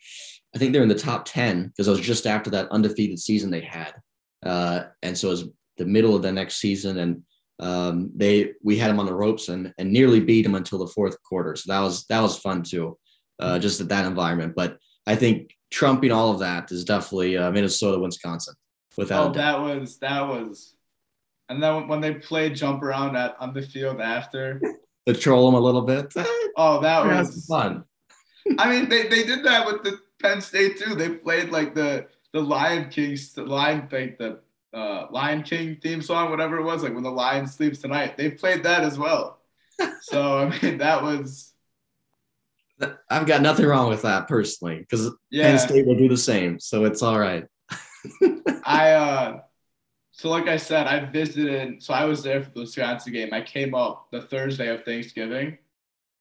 [0.53, 3.49] I think they're in the top ten because it was just after that undefeated season
[3.49, 3.95] they had,
[4.43, 7.23] and so it was the middle of the next season, and
[7.59, 10.93] um, they we had them on the ropes and and nearly beat them until the
[10.93, 11.55] fourth quarter.
[11.55, 12.95] So that was that was fun too,
[13.39, 14.53] uh, just at that environment.
[14.55, 18.55] But I think trumping all of that is definitely uh, Minnesota, Wisconsin.
[18.97, 20.73] Without oh, that was that was
[21.49, 24.61] and then when they played jump around at on the field after,
[25.07, 26.13] to troll them a little bit.
[26.61, 27.85] Oh, that was fun.
[28.57, 30.93] I mean, they, they did that with the Penn State too.
[30.93, 34.41] They played like the the Lion Kings, the Lion like the
[34.73, 38.17] uh, Lion King theme song, whatever it was, like when the lion sleeps tonight.
[38.17, 39.39] They played that as well.
[40.01, 41.48] so I mean, that was.
[43.09, 45.43] I've got nothing wrong with that personally because yeah.
[45.43, 47.45] Penn State will do the same, so it's all right.
[48.65, 49.39] I uh
[50.19, 51.81] so like I said, I visited.
[51.81, 53.33] So I was there for the Wisconsin game.
[53.33, 55.57] I came up the Thursday of Thanksgiving.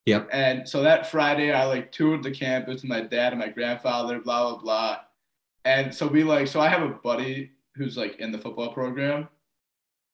[0.06, 0.28] Yep.
[0.32, 4.20] And so that Friday, I like toured the campus with my dad and my grandfather.
[4.20, 4.96] Blah blah blah.
[5.64, 6.46] And so we like.
[6.46, 9.28] So I have a buddy who's like in the football program.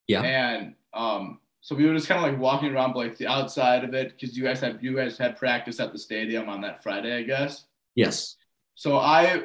[0.09, 0.23] Yeah.
[0.23, 3.95] And um, so we were just kind of like walking around like the outside of
[3.95, 7.17] it because you guys had you guys had practice at the stadium on that Friday,
[7.17, 7.65] I guess.
[7.95, 8.37] Yes.
[8.75, 9.45] So I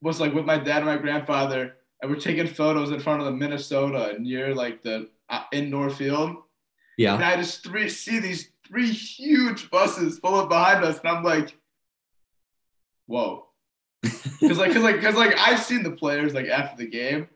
[0.00, 3.26] was like with my dad and my grandfather and we're taking photos in front of
[3.26, 6.36] the Minnesota near like the uh, indoor field.
[6.96, 7.16] Yeah.
[7.16, 11.22] And I just three see these three huge buses pull up behind us, and I'm
[11.22, 11.54] like,
[13.06, 13.44] whoa.
[14.40, 17.28] Because like, cause like, cause like, I've seen the players like after the game,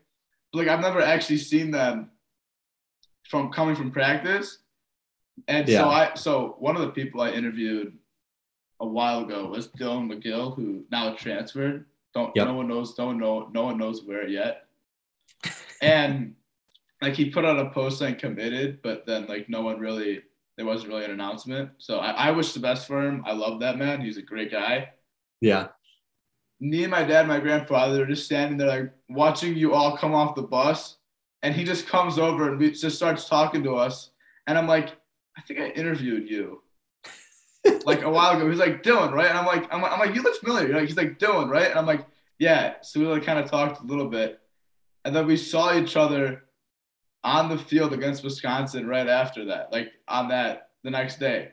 [0.51, 2.09] but like I've never actually seen them
[3.29, 4.59] from coming from practice.
[5.47, 5.79] And yeah.
[5.79, 7.97] so I, so one of the people I interviewed
[8.79, 12.47] a while ago was Dylan McGill, who now transferred don't yep.
[12.47, 14.67] no one knows don't know no one knows where yet.
[15.81, 16.35] And
[17.01, 20.21] like he put out a post saying committed, but then like no one really
[20.55, 21.71] there wasn't really an announcement.
[21.79, 23.23] So I, I wish the best for him.
[23.25, 24.01] I love that man.
[24.01, 24.89] He's a great guy.
[25.41, 25.69] Yeah.
[26.59, 29.97] Me and my dad, and my grandfather are just standing there like watching you all
[29.97, 30.97] come off the bus.
[31.43, 34.09] And he just comes over and we just starts talking to us.
[34.47, 34.89] And I'm like,
[35.37, 36.61] I think I interviewed you
[37.85, 38.49] like a while ago.
[38.49, 39.27] He's like Dylan, right?
[39.27, 40.73] And I'm like, I'm like, I'm like, you look familiar.
[40.73, 41.69] Like he's like Dylan, right?
[41.69, 42.05] And I'm like,
[42.39, 42.75] yeah.
[42.81, 44.39] So we like kind of talked a little bit,
[45.05, 46.43] and then we saw each other
[47.23, 51.51] on the field against Wisconsin right after that, like on that the next day.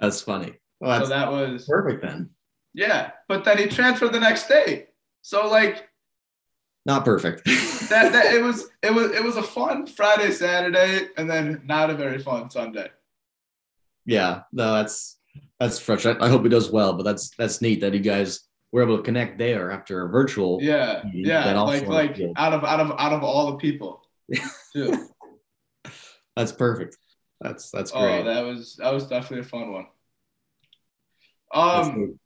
[0.00, 0.54] That's funny.
[0.80, 2.30] Well, that's so that was perfect then.
[2.74, 4.88] Yeah, but then he transferred the next day.
[5.22, 5.88] So like,
[6.86, 7.44] not perfect.
[7.90, 11.90] that that it was it was it was a fun Friday Saturday, and then not
[11.90, 12.88] a very fun Sunday
[14.06, 15.18] yeah, no, that's
[15.58, 16.06] that's fresh.
[16.06, 18.40] I, I, hope he does well, but that's that's neat that you guys
[18.72, 20.60] were able to connect there after a virtual.
[20.62, 24.02] Yeah, yeah, like like out of out of out of all the people.
[26.36, 26.96] that's perfect.
[27.40, 28.20] That's that's oh, great.
[28.20, 29.86] Oh, that was that was definitely a fun one.
[31.52, 32.18] Um,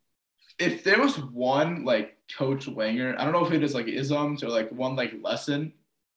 [0.58, 4.42] if there was one like Coach Wenger, I don't know if it is like isms
[4.42, 5.72] or like one like lesson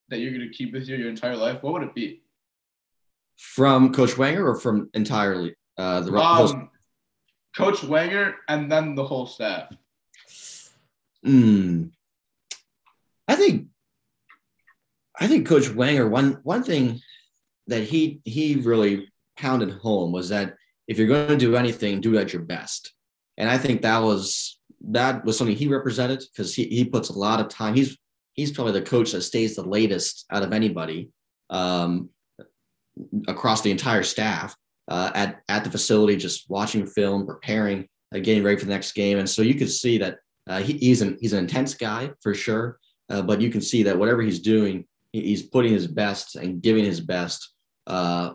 [0.10, 2.24] that you're gonna keep with you your entire life, what would it be?
[3.38, 6.70] from Coach Wenger or from entirely uh, the um,
[7.56, 9.72] Coach Wenger and then the whole staff?
[11.24, 11.86] Hmm.
[13.28, 13.68] I think
[15.20, 17.00] I think Coach Wenger one one thing
[17.68, 20.56] that he he really pounded home was that
[20.88, 22.94] if you're going to do anything, do it at your best.
[23.38, 27.18] And I think that was that was something he represented because he, he puts a
[27.18, 27.74] lot of time.
[27.74, 27.98] He's
[28.34, 31.10] he's probably the coach that stays the latest out of anybody.
[31.50, 32.10] Um,
[33.28, 34.56] across the entire staff
[34.88, 38.94] uh, at at the facility, just watching film, preparing, uh, getting ready for the next
[38.94, 39.20] game.
[39.20, 40.18] And so you could see that
[40.48, 42.80] uh, he, he's an he's an intense guy for sure.
[43.10, 46.86] Uh, but you can see that whatever he's doing, he's putting his best and giving
[46.86, 47.54] his best
[47.88, 48.32] uh,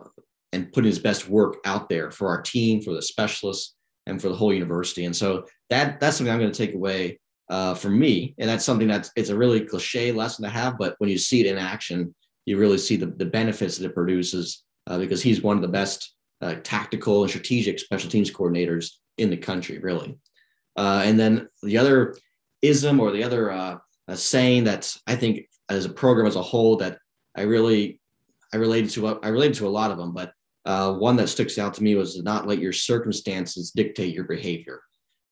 [0.52, 3.74] and putting his best work out there for our team, for the specialists,
[4.08, 5.04] and for the whole university.
[5.04, 8.34] And so that that's something I'm going to take away uh, for me.
[8.38, 11.40] And that's something that's it's a really cliche lesson to have, but when you see
[11.40, 12.14] it in action,
[12.46, 15.68] you really see the, the benefits that it produces uh, because he's one of the
[15.68, 20.16] best uh, tactical and strategic special teams coordinators in the country, really.
[20.76, 22.14] Uh, and then the other
[22.62, 23.76] ism or the other uh,
[24.14, 26.98] saying that I think as a program as a whole that
[27.36, 28.00] I really
[28.52, 30.32] I related to I related to a lot of them, but
[30.68, 34.24] uh, one that sticks out to me was to not let your circumstances dictate your
[34.24, 34.80] behavior,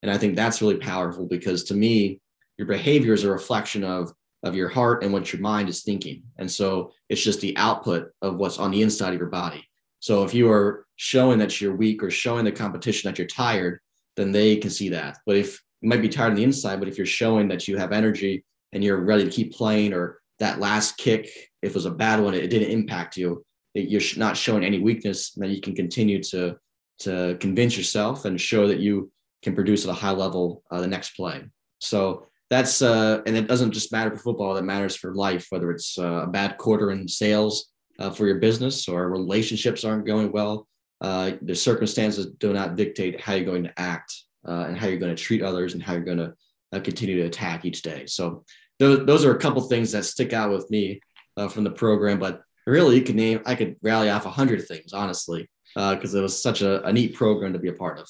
[0.03, 2.21] and I think that's really powerful because to me,
[2.59, 6.23] your behavior is a reflection of of your heart and what your mind is thinking,
[6.39, 9.65] and so it's just the output of what's on the inside of your body.
[10.01, 13.81] So if you are showing that you're weak or showing the competition that you're tired,
[14.17, 15.19] then they can see that.
[15.27, 17.77] But if you might be tired on the inside, but if you're showing that you
[17.77, 21.27] have energy and you're ready to keep playing or that last kick,
[21.63, 23.45] if it was a bad one, it didn't impact you.
[23.83, 26.57] You're not showing any weakness, then you can continue to
[27.01, 29.11] to convince yourself and show that you
[29.43, 31.45] can produce at a high level uh, the next play.
[31.79, 35.47] So that's uh, and it doesn't just matter for football; that matters for life.
[35.51, 40.07] Whether it's uh, a bad quarter in sales uh, for your business or relationships aren't
[40.07, 40.67] going well,
[41.01, 44.15] uh, the circumstances do not dictate how you're going to act
[44.47, 46.33] uh, and how you're going to treat others and how you're going to
[46.81, 48.05] continue to attack each day.
[48.05, 48.45] So
[48.79, 51.01] those, those are a couple things that stick out with me
[51.49, 52.19] from the program.
[52.19, 56.19] But really, you could name, I could rally off a hundred things, honestly, because uh,
[56.19, 58.09] it was such a, a neat program to be a part of.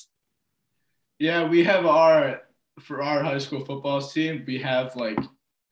[1.18, 2.42] Yeah, we have our
[2.80, 5.18] for our high school football team, we have like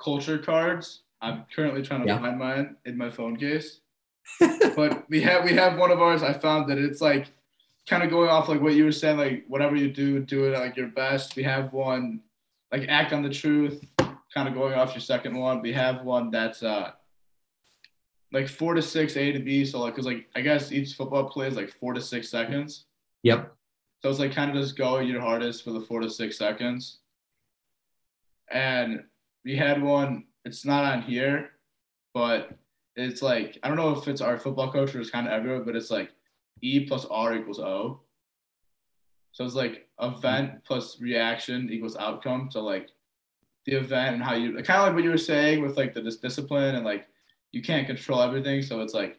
[0.02, 1.02] culture cards.
[1.20, 2.18] I'm currently trying to yeah.
[2.18, 3.80] find mine in my phone case.
[4.76, 6.22] but we have we have one of ours.
[6.22, 7.30] I found that it's like
[7.86, 10.58] kind of going off like what you were saying, like whatever you do, do it
[10.58, 11.36] like your best.
[11.36, 12.20] We have one
[12.72, 16.30] like act on the truth, kind of going off your second one, we have one
[16.30, 16.92] that's uh
[18.34, 19.64] like four to six A to B.
[19.64, 22.86] So like, cause like I guess each football play is like four to six seconds.
[23.22, 23.54] Yep.
[24.02, 26.98] So it's like kind of just go your hardest for the four to six seconds.
[28.50, 29.04] And
[29.44, 30.24] we had one.
[30.44, 31.52] It's not on here,
[32.12, 32.50] but
[32.96, 35.60] it's like I don't know if it's our football coach or it's kind of everywhere,
[35.60, 36.10] but it's like
[36.60, 38.00] E plus R equals O.
[39.30, 42.48] So it's like event plus reaction equals outcome.
[42.50, 42.88] So like
[43.64, 46.02] the event and how you kind of like what you were saying with like the
[46.02, 47.06] discipline and like
[47.54, 48.62] you can't control everything.
[48.62, 49.18] So it's like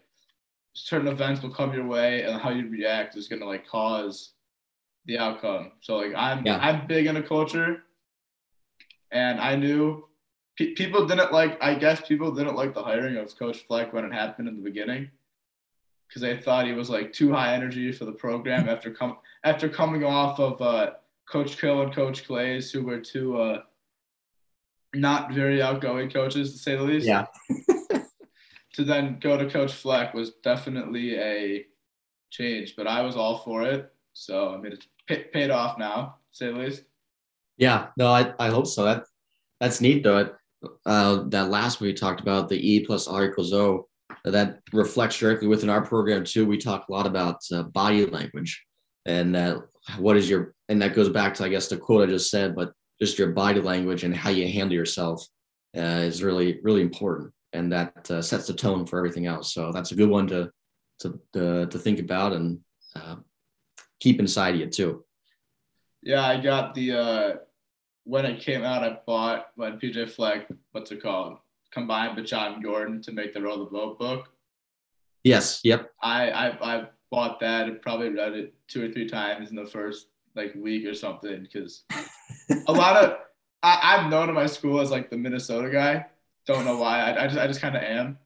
[0.73, 4.31] certain events will come your way and how you react is gonna like cause
[5.05, 5.71] the outcome.
[5.81, 6.57] So like I'm yeah.
[6.57, 7.83] I'm big into culture,
[9.11, 10.07] and I knew
[10.57, 11.61] pe- people didn't like.
[11.63, 14.61] I guess people didn't like the hiring of Coach Fleck when it happened in the
[14.63, 15.09] beginning
[16.07, 19.69] because they thought he was like too high energy for the program after come after
[19.69, 20.91] coming off of uh,
[21.29, 23.61] Coach Kill and Coach Claeys, who were two uh,
[24.93, 27.07] not very outgoing coaches to say the least.
[27.07, 27.25] Yeah.
[28.75, 31.65] To then go to Coach Fleck was definitely a
[32.29, 33.91] change, but I was all for it.
[34.13, 36.83] So I mean, it's p- paid off now, say the least.
[37.57, 38.83] Yeah, no, I, I hope so.
[38.83, 39.03] That
[39.59, 40.29] that's neat though.
[40.85, 43.87] Uh, that last we talked about the E plus R equals O,
[44.25, 46.45] that reflects directly within our program too.
[46.45, 48.65] We talk a lot about uh, body language
[49.05, 49.61] and uh,
[49.99, 52.55] what is your and that goes back to I guess the quote I just said,
[52.55, 55.25] but just your body language and how you handle yourself
[55.77, 59.53] uh, is really really important and that uh, sets the tone for everything else.
[59.53, 60.51] So that's a good one to
[60.99, 62.59] to to, to think about and
[62.95, 63.15] uh,
[63.99, 65.03] keep inside you too.
[66.01, 67.35] Yeah i got the uh
[68.03, 71.39] when it came out i bought when pj fleck what's it called
[71.71, 74.29] combined with jon gordon to make the row the boat book.
[75.23, 75.91] Yes yep.
[76.01, 79.65] I i, I bought that and probably read it two or three times in the
[79.65, 81.85] first like week or something because
[82.67, 83.17] a lot of
[83.63, 86.05] I, I, am known in my school as like the Minnesota guy.
[86.45, 86.99] Don't know why.
[86.99, 88.17] I, I just I just kind of am.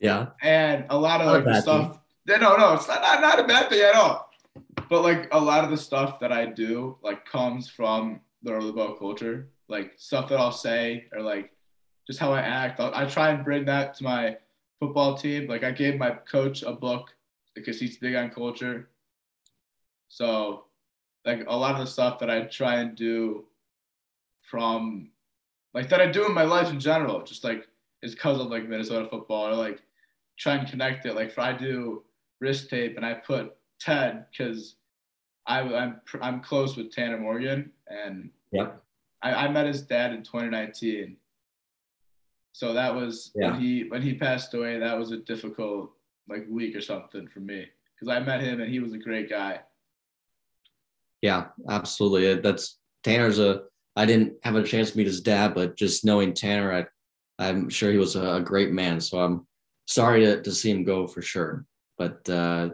[0.00, 0.28] Yeah.
[0.42, 1.98] And a lot of like the stuff.
[2.26, 4.30] Yeah, no, no, it's not, not not a bad thing at all.
[4.88, 8.72] But like a lot of the stuff that I do like comes from the early
[8.72, 9.48] boat culture.
[9.68, 11.50] Like stuff that I'll say or like
[12.06, 12.80] just how I act.
[12.80, 14.36] I'll, I try and bring that to my
[14.78, 15.48] football team.
[15.48, 17.14] Like I gave my coach a book
[17.54, 18.90] because he's big on culture.
[20.08, 20.64] So
[21.24, 23.46] like a lot of the stuff that I try and do
[24.42, 25.10] from
[25.74, 27.66] like that I do in my life in general, just like
[28.02, 29.82] is because of like Minnesota football or like
[30.38, 31.14] try and connect it.
[31.14, 32.04] Like if I do
[32.40, 34.76] wrist tape and I put Ted because
[35.46, 38.72] I I'm I'm close with Tanner Morgan and yeah
[39.22, 41.16] I, I met his dad in 2019.
[42.52, 43.52] So that was yeah.
[43.52, 44.78] when he when he passed away.
[44.78, 45.92] That was a difficult
[46.28, 49.30] like week or something for me because I met him and he was a great
[49.30, 49.60] guy.
[51.22, 52.40] Yeah, absolutely.
[52.40, 53.62] That's Tanner's a.
[53.96, 57.68] I didn't have a chance to meet his dad, but just knowing Tanner, I, I'm
[57.68, 59.00] sure he was a great man.
[59.00, 59.46] So I'm
[59.86, 61.66] sorry to, to see him go for sure.
[61.98, 62.70] But uh,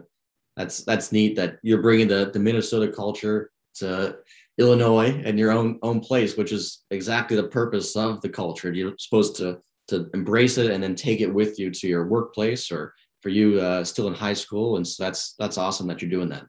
[0.55, 4.17] that's that's neat that you're bringing the, the Minnesota culture to
[4.57, 8.71] Illinois and your own own place, which is exactly the purpose of the culture.
[8.71, 12.71] You're supposed to to embrace it and then take it with you to your workplace
[12.71, 14.77] or for you uh, still in high school.
[14.77, 16.45] And so that's that's awesome that you're doing that.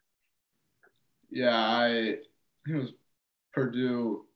[1.31, 2.21] Yeah, I it
[2.67, 2.93] was
[3.53, 4.27] Purdue.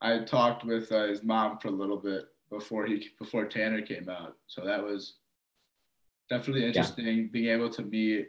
[0.00, 4.08] I talked with uh, his mom for a little bit before he before Tanner came
[4.08, 5.14] out, so that was
[6.28, 7.24] definitely interesting yeah.
[7.32, 8.28] being able to meet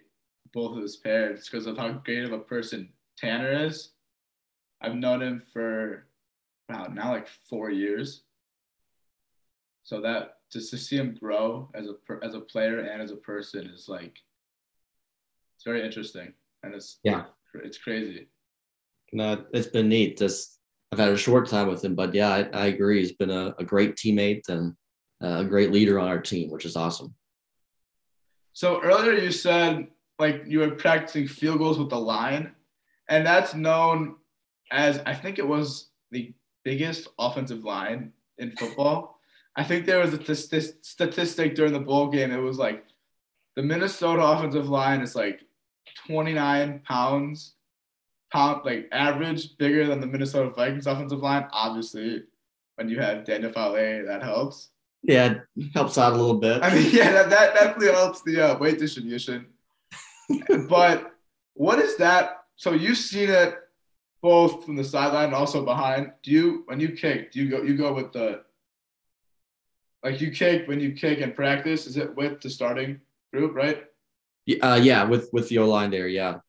[0.53, 3.91] both of his parents because of how great of a person Tanner is.
[4.81, 6.07] I've known him for
[6.69, 8.23] wow now like four years.
[9.83, 13.17] So that just to see him grow as a as a player and as a
[13.17, 14.17] person is like
[15.55, 17.25] it's very interesting and it's yeah
[17.63, 18.27] it's crazy.
[19.13, 20.17] No, it's been neat.
[20.17, 20.56] Just
[20.91, 22.99] I've had a short time with him, but yeah, I, I agree.
[22.99, 24.73] He's been a, a great teammate and
[25.21, 27.13] uh, a great leader on our team, which is awesome.
[28.53, 29.87] So earlier you said
[30.19, 32.51] like you were practicing field goals with the line,
[33.09, 34.15] and that's known
[34.71, 39.19] as I think it was the biggest offensive line in football.
[39.55, 40.35] I think there was a
[40.81, 42.31] statistic during the bowl game.
[42.31, 42.85] It was like
[43.55, 45.41] the Minnesota offensive line is like
[46.07, 47.53] 29 pounds,
[48.31, 51.47] pound like average, bigger than the Minnesota Vikings offensive line.
[51.51, 52.23] Obviously,
[52.75, 54.69] when you have Daniel Faalele, that helps.
[55.03, 55.35] Yeah,
[55.73, 56.61] helps out a little bit.
[56.63, 59.47] I mean, yeah, that, that definitely helps the uh, weight distribution.
[60.69, 61.13] but
[61.53, 62.43] what is that?
[62.55, 63.55] So you've seen it
[64.21, 66.11] both from the sideline and also behind.
[66.23, 68.43] Do you when you kick, do you go you go with the
[70.03, 72.99] like you kick when you kick in practice, is it with the starting
[73.33, 73.83] group, right?
[74.61, 76.39] Uh, yeah, with with the O line there, yeah.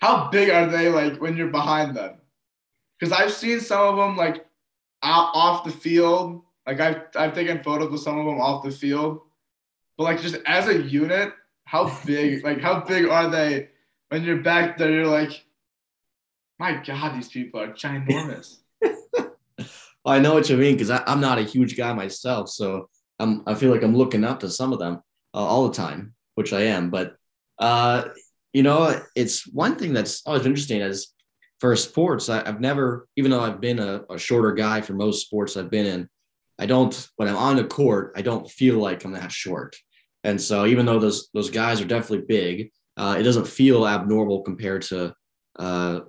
[0.00, 2.16] How big are they like when you're behind them?
[2.98, 4.46] Because I've seen some of them like
[5.02, 6.42] out off the field.
[6.66, 9.20] Like I've I've taken photos of some of them off the field,
[9.96, 11.32] but like just as a unit,
[11.64, 13.68] how big like how big are they
[14.08, 14.90] when you're back there?
[14.90, 15.44] You're like,
[16.58, 18.58] my God, these people are ginormous.
[20.06, 23.54] I know what you mean because I'm not a huge guy myself, so I'm I
[23.54, 25.02] feel like I'm looking up to some of them
[25.34, 26.90] uh, all the time, which I am.
[26.90, 27.16] But
[27.58, 28.08] uh,
[28.54, 31.12] you know, it's one thing that's always interesting is
[31.58, 32.28] for sports.
[32.28, 35.70] I, have never, even though I've been a, a, shorter guy for most sports I've
[35.70, 36.08] been in,
[36.58, 39.74] I don't when I'm on the court, I don't feel like I'm that short.
[40.22, 44.42] And so even though those those guys are definitely big, uh, it doesn't feel abnormal
[44.42, 45.12] compared to
[45.58, 46.00] uh,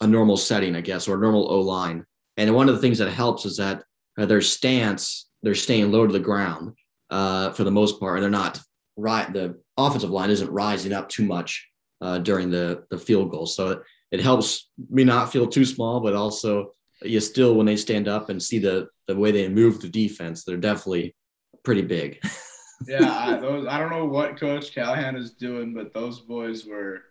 [0.00, 2.06] a normal setting, I guess, or a normal O line.
[2.36, 3.82] And one of the things that helps is that
[4.16, 6.74] uh, their stance, they're staying low to the ground
[7.10, 8.60] uh, for the most part, and they're not
[8.96, 9.32] right.
[9.32, 11.66] The offensive line isn't rising up too much
[12.00, 16.00] uh, during the the field goal, so it, it helps me not feel too small,
[16.00, 19.80] but also you still when they stand up and see the the way they move
[19.80, 21.14] the defense, they're definitely
[21.64, 22.20] pretty big.
[22.86, 27.02] yeah, I, those I don't know what Coach Callahan is doing, but those boys were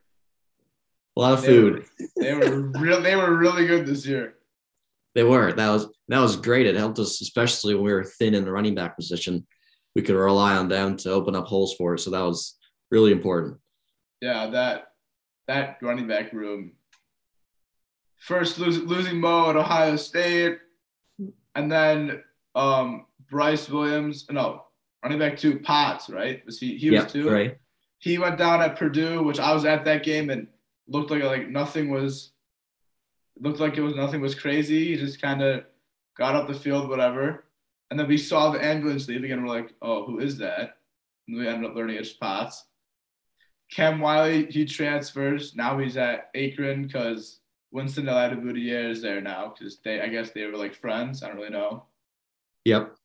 [1.16, 1.86] a lot of food.
[2.16, 3.02] They were, they were real.
[3.02, 4.36] They were really good this year.
[5.16, 5.52] They were.
[5.52, 6.68] That was that was great.
[6.68, 9.46] It helped us, especially when we were thin in the running back position.
[9.96, 12.04] We could rely on them to open up holes for us.
[12.04, 12.57] So that was
[12.92, 13.58] really important.
[14.22, 14.94] Yeah, that
[15.48, 16.74] that running back room.
[18.18, 20.60] First losing losing Mo at Ohio State,
[21.56, 22.24] and then
[22.56, 24.26] um, Bryce Williams.
[24.30, 24.64] No,
[25.04, 26.10] running back two Potts.
[26.10, 26.46] Right?
[26.46, 26.78] Was he?
[26.78, 27.30] He was yep, two.
[27.30, 27.58] Right.
[28.00, 30.48] He went down at Purdue, which I was at that game, and
[30.88, 32.32] looked like like nothing was
[33.40, 34.88] looked like it was nothing was crazy.
[34.88, 35.64] He just kind of
[36.18, 37.46] got up the field, whatever.
[37.90, 40.78] And then we saw the ambulance leaving, and we're like, "Oh, who is that?"
[41.28, 42.66] And we ended up learning it's Potts.
[43.72, 45.56] Cam Wiley, he transfers.
[45.56, 47.40] Now he's at Akron because
[47.72, 51.22] Winston Adebawore is there now because they, I guess they were like friends.
[51.22, 51.84] I don't really know.
[52.66, 52.96] Yep.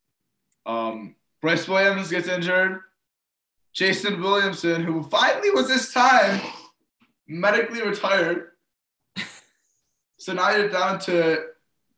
[0.64, 2.80] Um, Bryce Williams gets injured.
[3.72, 6.40] Jason Williamson, who finally was this time
[7.26, 8.50] medically retired.
[10.18, 11.46] so now you're down to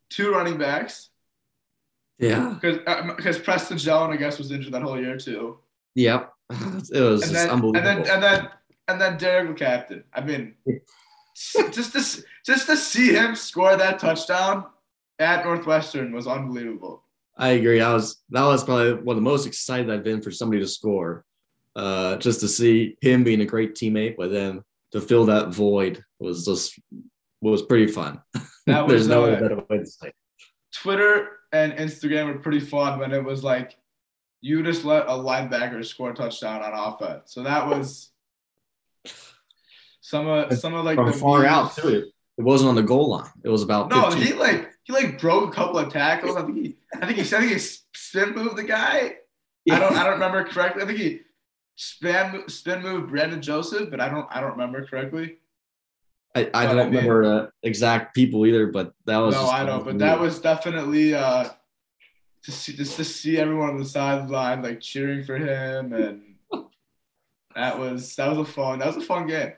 [0.09, 1.11] two running backs.
[2.18, 2.57] Yeah.
[2.61, 2.78] Because
[3.16, 5.59] because uh, Preston Jones, I guess, was injured that whole year too.
[5.97, 6.34] Yep.
[6.92, 7.88] It was and then, unbelievable.
[7.88, 8.49] And then and then
[8.88, 10.05] and then Derik LeCaptain.
[10.12, 10.55] I mean,
[11.72, 14.66] just to just to see him score that touchdown
[15.18, 17.05] at Northwestern was unbelievable.
[17.36, 17.80] I agree.
[17.80, 20.68] I was that was probably one of the most excited I've been for somebody to
[20.68, 21.24] score.
[21.76, 26.05] Uh, just to see him being a great teammate, but then to fill that void
[26.20, 26.78] was just
[27.40, 28.20] was pretty fun.
[28.66, 30.12] That was, There's no uh, better way to say.
[30.72, 33.76] Twitter and Instagram were pretty fun when it was like
[34.45, 37.32] you just let a linebacker score a touchdown on offense.
[37.32, 38.11] So that was
[40.03, 42.11] some of some of like from far out too.
[42.36, 43.30] it wasn't on the goal line.
[43.42, 44.11] It was about no.
[44.11, 44.22] 15.
[44.22, 46.36] He like he like broke a couple of tackles.
[46.36, 49.14] I think he I think he said he spin moved the guy.
[49.64, 49.76] Yeah.
[49.76, 50.82] I don't I don't remember correctly.
[50.82, 51.20] I think he
[51.76, 55.38] spin spin moved Brandon Joseph, but I don't I don't remember correctly.
[56.36, 59.64] I, I don't I mean, remember the exact people either, but that was no, I
[59.64, 59.86] don't.
[59.86, 61.49] but that was definitely uh,
[62.45, 66.22] to see just to see everyone on the sideline like cheering for him, and
[67.55, 69.53] that was that was a fun that was a fun game.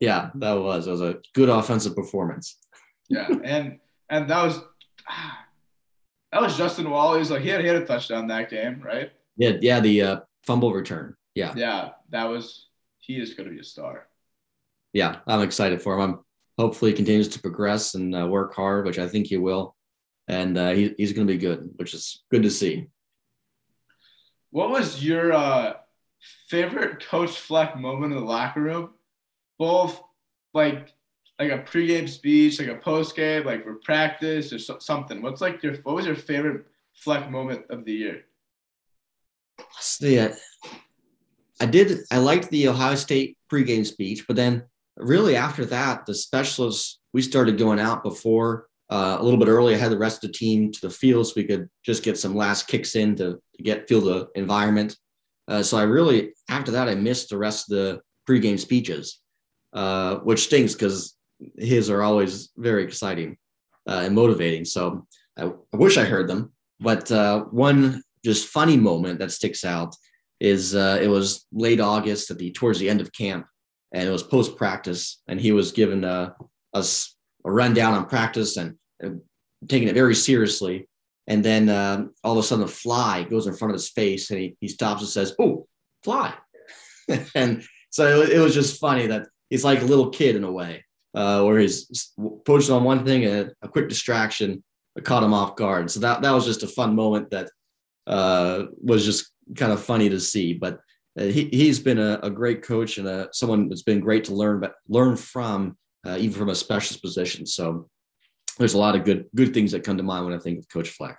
[0.00, 2.56] Yeah, that was that was a good offensive performance.
[3.08, 4.60] Yeah, and and that was
[6.32, 9.12] that was Justin Walley's like he had he had a touchdown that game, right?
[9.36, 11.16] Yeah, yeah, the uh, fumble return.
[11.34, 12.66] Yeah, yeah, that was
[12.98, 14.08] he is going to be a star
[14.92, 16.00] yeah, I'm excited for him.
[16.00, 16.20] I'm
[16.58, 19.76] hopefully he continues to progress and uh, work hard, which I think he will,
[20.28, 22.86] and uh, he, he's going to be good, which is good to see.
[24.50, 25.74] What was your uh,
[26.48, 28.90] favorite Coach Fleck moment in the locker room?
[29.58, 30.00] Both
[30.54, 30.92] like
[31.38, 35.22] like a pregame speech, like a postgame, like for practice or so, something.
[35.22, 38.22] What's like your what was your favorite Fleck moment of the year?
[39.80, 40.32] See, I,
[41.60, 42.00] I did.
[42.10, 44.64] I liked the Ohio State pregame speech, but then
[44.96, 49.74] really after that, the specialists, we started going out before uh, a little bit early.
[49.74, 52.18] I had the rest of the team to the field so we could just get
[52.18, 54.96] some last kicks in to, to get feel the environment.
[55.46, 59.20] Uh, so I really, after that, I missed the rest of the pregame speeches,
[59.72, 61.16] uh, which stinks because
[61.56, 63.36] his are always very exciting
[63.88, 64.64] uh, and motivating.
[64.64, 66.52] So I, I, wish I heard them.
[66.80, 69.94] But uh, one just funny moment that sticks out
[70.40, 73.46] is uh, it was late August at the towards the end of camp,
[73.92, 76.34] and it was post practice, and he was given a,
[77.48, 79.10] a, rundown on practice and uh,
[79.68, 80.88] taking it very seriously.
[81.26, 84.30] And then um, all of a sudden, a fly goes in front of his face,
[84.30, 85.66] and he, he stops and says, "Oh,
[86.02, 86.32] fly!"
[87.34, 90.50] and so it, it, was just funny that he's like a little kid in a
[90.50, 90.84] way,
[91.14, 92.12] uh, where he's
[92.46, 94.62] focused on one thing and a quick distraction
[95.04, 95.90] caught him off guard.
[95.90, 97.50] So that that was just a fun moment that
[98.06, 100.54] uh, was just kind of funny to see.
[100.54, 100.80] But
[101.18, 104.34] uh, he, he's been a, a great coach and a, someone that's been great to
[104.34, 105.76] learn, but learn from,
[106.06, 107.46] uh, even from a specialist position.
[107.46, 107.88] So
[108.58, 110.68] there's a lot of good good things that come to mind when I think of
[110.68, 111.18] Coach Fleck.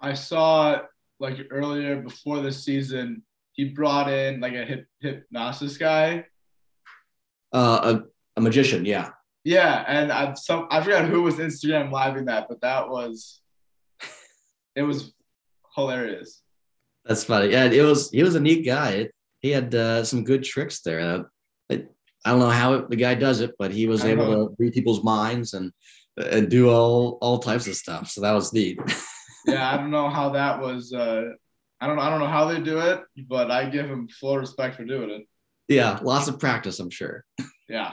[0.00, 0.80] I saw
[1.18, 6.26] like earlier before the season, he brought in like a hip, hypnosis guy.
[7.52, 8.00] Uh,
[8.36, 9.10] a, a magician, yeah.
[9.44, 13.40] Yeah, and I some I forgot who was Instagram living that, but that was
[14.74, 15.14] it was
[15.74, 16.42] hilarious.
[17.04, 17.52] That's funny.
[17.52, 18.10] Yeah, it was.
[18.10, 19.10] He was a neat guy.
[19.40, 21.26] He had uh, some good tricks there.
[22.26, 24.48] I, I don't know how the guy does it, but he was able know.
[24.48, 25.72] to read people's minds and
[26.16, 28.10] and do all all types of stuff.
[28.10, 28.78] So that was neat.
[29.46, 30.92] yeah, I don't know how that was.
[30.92, 31.24] Uh,
[31.80, 31.98] I don't.
[31.98, 35.10] I don't know how they do it, but I give him full respect for doing
[35.10, 35.26] it.
[35.68, 37.24] Yeah, lots of practice, I'm sure.
[37.68, 37.90] yeah.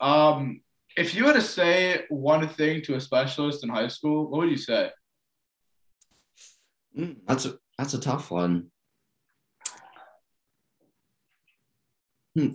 [0.00, 0.60] um,
[0.96, 4.50] if you had to say one thing to a specialist in high school, what would
[4.50, 4.90] you say?
[6.98, 8.71] Mm, that's a that's a tough one.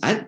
[0.03, 0.25] I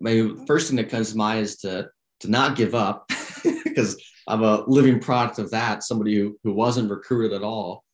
[0.00, 1.88] my first thing that comes to mind is to
[2.20, 3.10] to not give up
[3.64, 5.82] because I'm a living product of that.
[5.82, 7.84] Somebody who who wasn't recruited at all,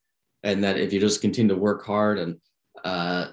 [0.43, 2.37] and that if you just continue to work hard and
[2.85, 3.28] uh,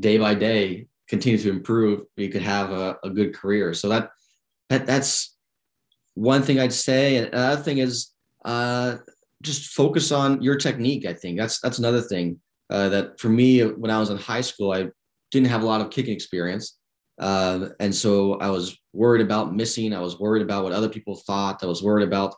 [0.00, 3.74] day by day continue to improve, you could have a, a good career.
[3.74, 4.10] So that
[4.70, 5.36] that that's
[6.14, 7.16] one thing I'd say.
[7.16, 8.10] And another thing is
[8.44, 8.96] uh,
[9.42, 11.06] just focus on your technique.
[11.06, 14.40] I think that's that's another thing uh, that for me when I was in high
[14.40, 14.88] school, I
[15.38, 16.78] didn't have a lot of kicking experience,
[17.18, 19.92] uh, and so I was worried about missing.
[19.92, 21.62] I was worried about what other people thought.
[21.62, 22.34] I was worried about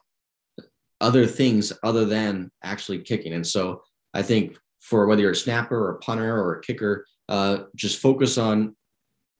[1.01, 3.35] other things other than actually kicking.
[3.35, 3.83] And so
[4.15, 8.01] I think for whether you're a snapper or a punter or a kicker, uh, just
[8.01, 8.75] focus on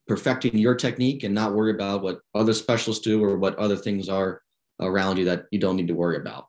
[0.07, 4.09] perfecting your technique and not worry about what other specialists do or what other things
[4.09, 4.43] are
[4.81, 6.47] around you that you don't need to worry about.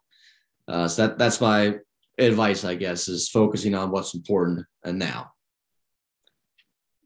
[0.67, 1.75] Uh, so that that's my
[2.17, 5.31] advice, I guess, is focusing on what's important and now.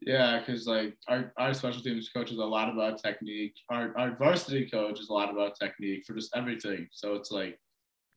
[0.04, 3.54] Yeah, because like our, our special teams coach is a lot about technique.
[3.70, 6.88] Our, our varsity coach is a lot about technique for just everything.
[6.90, 7.58] So it's like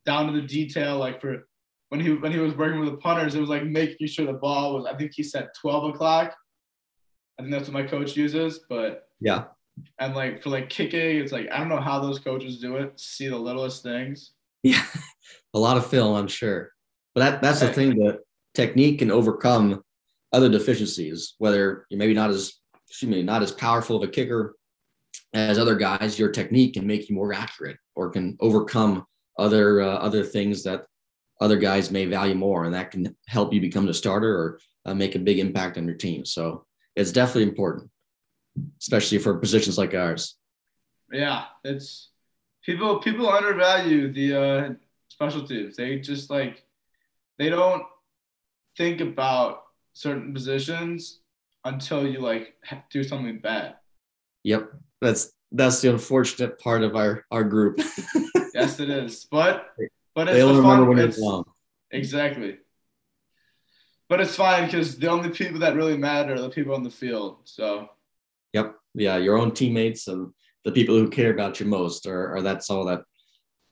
[0.05, 0.97] down to the detail.
[0.97, 1.47] Like for
[1.89, 4.33] when he when he was working with the punters, it was like making sure the
[4.33, 4.85] ball was.
[4.85, 6.35] I think he said twelve o'clock.
[7.37, 8.61] I think that's what my coach uses.
[8.67, 9.45] But yeah,
[9.99, 12.99] and like for like kicking, it's like I don't know how those coaches do it.
[12.99, 14.31] See the littlest things.
[14.63, 14.83] Yeah,
[15.53, 16.71] a lot of film, I'm sure.
[17.13, 18.21] But that that's the thing that
[18.55, 19.83] technique can overcome
[20.33, 21.35] other deficiencies.
[21.37, 22.53] Whether you're maybe not as
[22.87, 24.55] excuse me, not as powerful of a kicker
[25.33, 29.05] as other guys, your technique can make you more accurate or can overcome
[29.37, 30.85] other uh, other things that
[31.41, 34.93] other guys may value more, and that can help you become the starter or uh,
[34.93, 36.23] make a big impact on your team.
[36.25, 36.65] So
[36.95, 37.89] it's definitely important.
[38.81, 40.37] especially for positions like ours.
[41.11, 42.11] Yeah, it's
[42.63, 44.73] people people undervalue the uh,
[45.09, 45.75] special teams.
[45.75, 46.63] They just like
[47.37, 47.83] they don't
[48.77, 49.64] think about
[49.95, 51.21] certain positions
[51.63, 52.53] until you like
[52.91, 53.75] do something bad.
[54.43, 54.71] Yep,
[55.01, 57.79] that's that's the unfortunate part of our our group.
[58.53, 59.25] yes, it is.
[59.31, 59.69] But
[60.13, 61.45] but it's they only remember when it's long.
[61.91, 62.57] Exactly.
[64.07, 66.91] But it's fine because the only people that really matter are the people on the
[66.91, 67.39] field.
[67.45, 67.89] So.
[68.53, 68.75] Yep.
[68.93, 70.31] Yeah, your own teammates and
[70.63, 73.01] the people who care about you most, or, or that's all that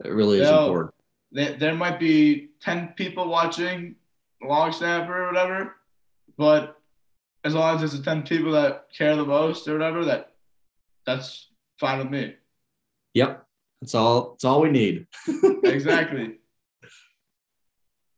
[0.03, 0.93] really is important.
[1.31, 3.95] They, there might be ten people watching
[4.41, 5.75] long snapper or whatever,
[6.37, 6.77] but
[7.43, 10.31] as long as it's the ten people that care the most or whatever, that
[11.05, 12.35] that's fine with me.
[13.13, 13.45] Yep,
[13.81, 14.31] that's all.
[14.31, 15.07] That's all we need.
[15.63, 16.37] exactly.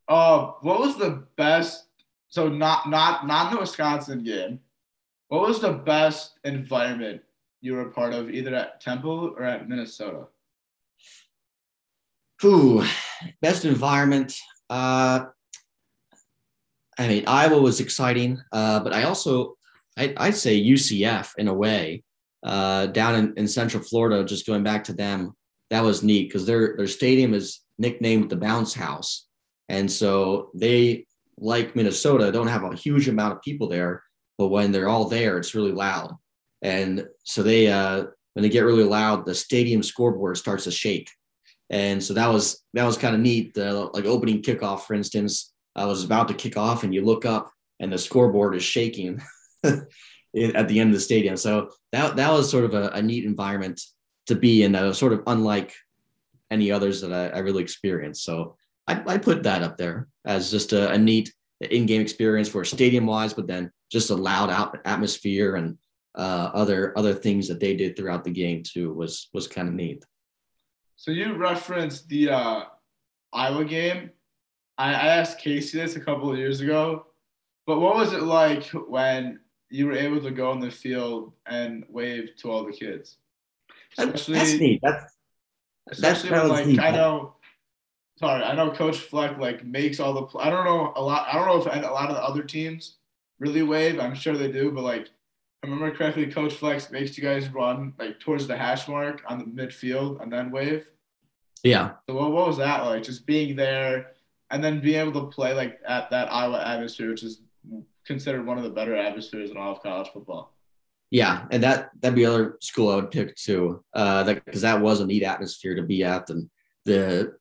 [0.07, 1.88] Uh, what was the best?
[2.28, 4.59] So not not not the Wisconsin game.
[5.28, 7.22] What was the best environment
[7.61, 10.28] you were a part of, either at Temple or at Minnesota?
[12.43, 12.84] Ooh,
[13.41, 14.36] best environment.
[14.70, 15.26] Uh,
[16.98, 19.56] I mean, Iowa was exciting, uh, but I also,
[19.98, 22.04] I, I'd say UCF in a way,
[22.43, 24.24] uh, down in, in Central Florida.
[24.24, 25.34] Just going back to them,
[25.70, 29.28] that was neat because their their stadium is nicknamed the Bounce House,
[29.68, 31.06] and so they,
[31.38, 34.04] like Minnesota, don't have a huge amount of people there,
[34.38, 36.14] but when they're all there, it's really loud.
[36.62, 41.10] And so they, uh, when they get really loud, the stadium scoreboard starts to shake.
[41.70, 43.58] And so that was that was kind of neat.
[43.58, 47.52] Like opening kickoff, for instance, I was about to kick off, and you look up,
[47.80, 49.22] and the scoreboard is shaking
[49.64, 49.88] at
[50.34, 51.38] the end of the stadium.
[51.38, 53.82] So that that was sort of a, a neat environment
[54.28, 55.74] to be in, uh, sort of unlike
[56.52, 58.24] any others that I, I really experienced.
[58.24, 58.56] So
[58.88, 63.06] I, I, put that up there as just a, a neat in-game experience for stadium
[63.06, 65.78] wise, but then just a loud out atmosphere and
[66.16, 69.74] uh, other other things that they did throughout the game too was was kind of
[69.74, 70.04] neat.
[70.96, 72.64] So you referenced the uh,
[73.34, 74.12] Iowa game.
[74.78, 77.08] I, I asked Casey this a couple of years ago,
[77.66, 81.86] but what was it like when you were able to go on the field and
[81.90, 83.18] wave to all the kids?
[83.98, 84.80] Especially, that's neat.
[84.84, 85.14] That's
[85.92, 86.80] especially that's, when like neat.
[86.80, 87.36] I know.
[88.18, 90.38] Sorry, I know Coach Fleck like makes all the.
[90.38, 91.28] I don't know a lot.
[91.30, 92.98] I don't know if a lot of the other teams
[93.40, 94.00] really wave.
[94.00, 95.10] I'm sure they do, but like
[95.64, 99.40] I remember correctly, Coach Fleck makes you guys run like towards the hash mark on
[99.40, 100.86] the midfield and then wave.
[101.64, 101.94] Yeah.
[102.08, 103.04] So what, what was that like?
[103.04, 104.12] Just being there
[104.52, 107.41] and then being able to play like at that Iowa atmosphere, which is
[108.06, 110.54] considered one of the better atmospheres in all of college football.
[111.12, 114.82] Yeah, and that that'd be other school I would pick too, uh, because that, that
[114.82, 116.50] was a neat atmosphere to be at, and
[116.86, 117.36] the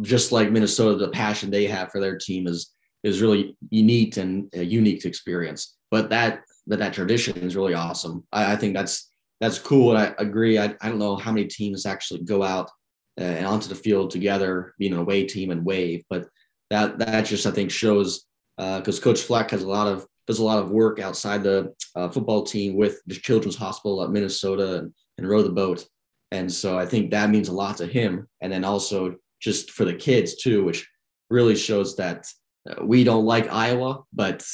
[0.00, 2.72] just like Minnesota, the passion they have for their team is
[3.02, 5.76] is really unique and a unique experience.
[5.90, 8.24] But that but that tradition is really awesome.
[8.32, 9.96] I, I think that's that's cool.
[9.96, 10.58] And I agree.
[10.58, 12.70] I, I don't know how many teams actually go out uh,
[13.16, 16.28] and onto the field together, being an away team and wave, but
[16.70, 20.38] that that just I think shows because uh, Coach Fleck has a lot of does
[20.38, 24.78] a lot of work outside the uh, football team with the Children's Hospital at Minnesota
[24.78, 25.84] and, and row the boat,
[26.30, 28.28] and so I think that means a lot to him.
[28.40, 30.88] And then also just for the kids too, which
[31.28, 32.26] really shows that
[32.70, 34.46] uh, we don't like Iowa, but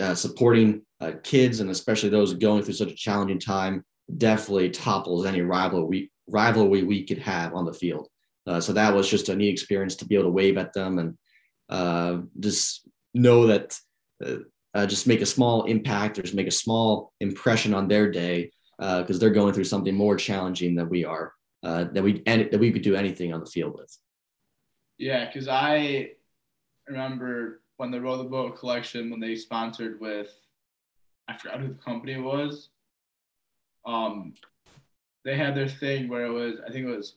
[0.00, 3.84] uh, supporting uh, kids and especially those going through such a challenging time
[4.16, 8.08] definitely topples any rivalry rivalry we could have on the field.
[8.46, 10.98] Uh, so that was just a neat experience to be able to wave at them
[10.98, 11.18] and
[11.68, 13.78] uh, just know that
[14.24, 14.36] uh,
[14.74, 18.50] uh, just make a small impact or just make a small impression on their day
[18.78, 22.82] because they're going through something more challenging than we are that we that we could
[22.82, 23.94] do anything on the field with.
[24.96, 26.12] Yeah, because I
[26.88, 30.32] remember when the Row the Boat collection when they sponsored with
[31.28, 32.70] I forgot who the company was.
[33.86, 34.34] Um,
[35.24, 37.14] they had their thing where it was I think it was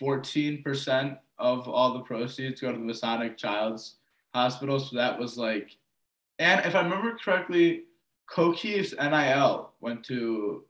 [0.00, 3.96] 14% of all the proceeds go to the Masonic Child's
[4.34, 4.78] Hospital.
[4.78, 5.76] So that was like,
[6.38, 7.84] and if I remember correctly,
[8.30, 10.64] Kokeef's NIL went to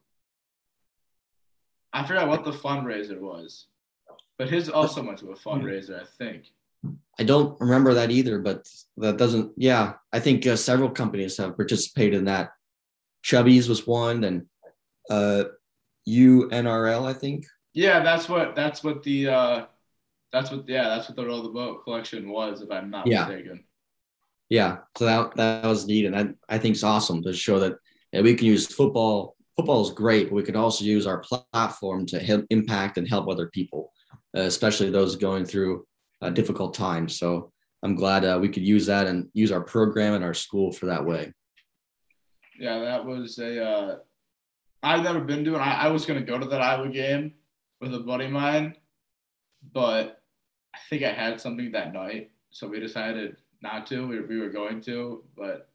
[1.92, 3.66] I forgot what the fundraiser was,
[4.38, 6.44] but his also went to a fundraiser, I think.
[7.18, 9.52] I don't remember that either, but that doesn't.
[9.56, 12.52] Yeah, I think uh, several companies have participated in that.
[13.24, 14.46] Chubbies was one, and
[15.10, 15.44] uh,
[16.08, 17.46] UNRL, I think.
[17.72, 19.66] Yeah, that's what that's what the uh,
[20.32, 23.26] that's what yeah that's what the row the boat collection was, if I'm not yeah.
[23.26, 23.64] mistaken.
[24.48, 27.74] Yeah, so that that was neat, and I I think it's awesome to show that,
[28.12, 29.36] that we can use football.
[29.56, 33.28] Football is great, but we could also use our platform to help impact and help
[33.28, 33.92] other people,
[34.36, 35.86] uh, especially those going through
[36.22, 37.08] a difficult time.
[37.08, 40.72] So I'm glad uh, we could use that and use our program and our school
[40.72, 41.32] for that way.
[42.58, 43.96] Yeah, that was a uh,
[44.82, 45.58] I've never been to, it.
[45.58, 47.34] I, I was gonna go to that Iowa game
[47.80, 48.76] with a buddy of mine,
[49.72, 50.22] but
[50.74, 54.06] I think I had something that night, so we decided not to.
[54.06, 55.68] We were, we were going to, but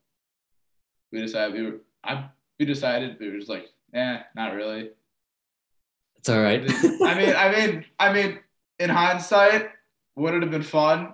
[1.12, 1.78] we decided we were.
[2.04, 2.30] I
[2.60, 4.92] we decided we were just like, eh, not really.
[6.18, 6.64] It's all right.
[7.04, 8.40] I mean, I mean, I mean,
[8.80, 9.70] in hindsight,
[10.16, 11.14] would it have been fun?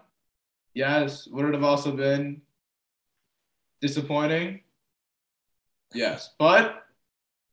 [0.73, 1.27] Yes.
[1.27, 2.41] Would it have also been
[3.81, 4.61] disappointing?
[5.93, 6.33] Yes.
[6.39, 6.85] But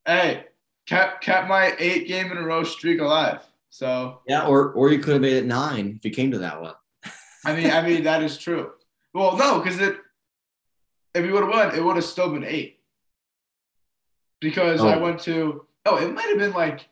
[0.08, 0.46] hey,
[0.86, 3.42] kept kept my eight game in a row streak alive.
[3.70, 6.60] So yeah, or or you could have made it nine if you came to that
[6.60, 6.74] one.
[7.44, 8.72] I mean, I mean that is true.
[9.14, 9.98] Well, no, because it
[11.14, 12.80] if you would have won, it would have still been eight.
[14.40, 14.88] Because oh.
[14.88, 16.88] I went to oh, it might have been like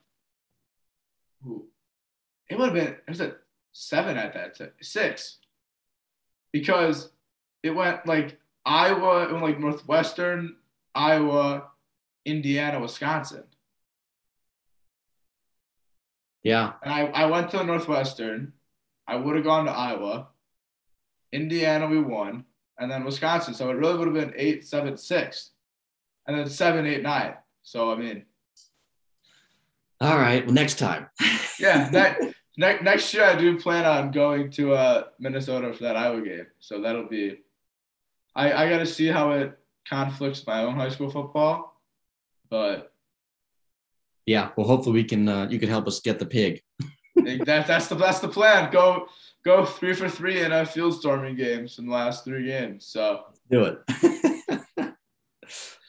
[2.48, 3.36] it would have been it was a
[3.72, 5.38] seven at that time, six.
[6.52, 7.10] Because
[7.62, 10.56] it went like Iowa, went like Northwestern,
[10.94, 11.70] Iowa,
[12.26, 13.44] Indiana, Wisconsin.
[16.42, 16.72] Yeah.
[16.82, 18.52] And I, I went to Northwestern.
[19.06, 20.28] I would have gone to Iowa.
[21.32, 22.44] Indiana, we won.
[22.78, 23.54] And then Wisconsin.
[23.54, 25.52] So it really would have been eight, seven, six.
[26.26, 27.34] And then seven, eight, nine.
[27.62, 28.26] So, I mean.
[30.00, 30.44] All right.
[30.44, 31.08] Well, next time.
[31.60, 31.88] yeah.
[31.90, 32.20] That,
[32.56, 36.46] next, next year, I do plan on going to uh, Minnesota for that Iowa game.
[36.58, 37.38] So that'll be.
[38.34, 39.58] I, I got to see how it
[39.88, 41.75] conflicts my own high school football.
[42.50, 42.92] But
[44.26, 45.28] yeah, well, hopefully we can.
[45.28, 46.62] Uh, you can help us get the pig.
[47.16, 48.70] that, that's the that's the plan.
[48.72, 49.08] Go
[49.44, 52.86] go three for three in a field storming games in the last three games.
[52.86, 53.78] So do it.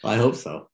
[0.04, 0.70] I hope so.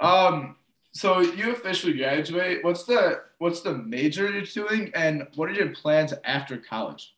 [0.00, 0.56] Um.
[0.94, 2.62] So you officially graduate.
[2.62, 7.14] What's the what's the major you're doing, and what are your plans after college?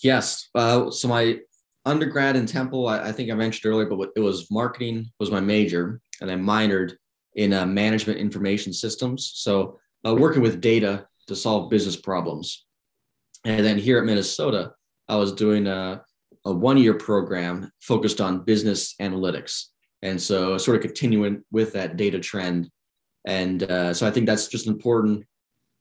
[0.00, 0.48] Yes.
[0.54, 1.40] Uh, so my
[1.84, 5.40] undergrad in Temple, I, I think I mentioned earlier, but it was marketing was my
[5.40, 6.92] major, and I minored
[7.34, 9.32] in uh, management information systems.
[9.34, 12.64] So uh, working with data to solve business problems.
[13.44, 14.72] And then here at Minnesota,
[15.08, 16.02] I was doing a,
[16.44, 19.66] a one year program focused on business analytics.
[20.02, 22.70] And so sort of continuing with that data trend.
[23.26, 25.24] And uh, so I think that's just an important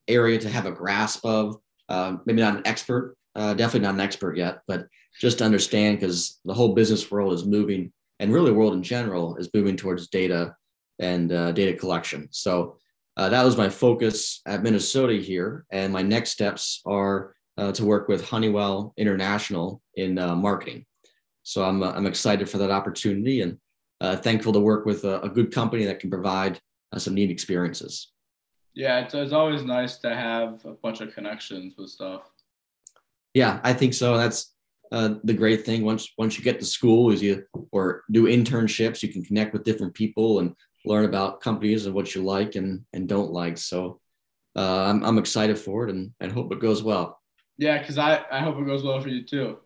[0.08, 1.58] area to have a grasp of.
[1.90, 4.88] Uh, maybe not an expert, uh, definitely not an expert yet, but
[5.20, 8.84] just to understand because the whole business world is moving and really the world in
[8.84, 10.56] general is moving towards data
[11.00, 12.28] and uh, data collection.
[12.32, 12.78] So
[13.18, 15.66] uh, that was my focus at Minnesota here.
[15.72, 20.86] And my next steps are uh, to work with Honeywell International in uh, marketing.
[21.44, 23.58] So I'm, uh, I'm excited for that opportunity and
[24.02, 26.60] uh, thankful to work with a, a, good company that can provide
[26.98, 28.12] some neat experiences.
[28.74, 32.24] Yeah, it's, it's always nice to have a bunch of connections with stuff.
[33.34, 34.18] Yeah, I think so.
[34.18, 34.53] That's
[34.94, 39.02] uh, the great thing once once you get to school is you or do internships
[39.02, 42.86] you can connect with different people and learn about companies and what you like and
[42.94, 43.58] and don't like.
[43.58, 44.00] So
[44.56, 47.20] uh, I'm I'm excited for it and and hope it goes well.
[47.58, 49.58] Yeah, because I I hope it goes well for you too.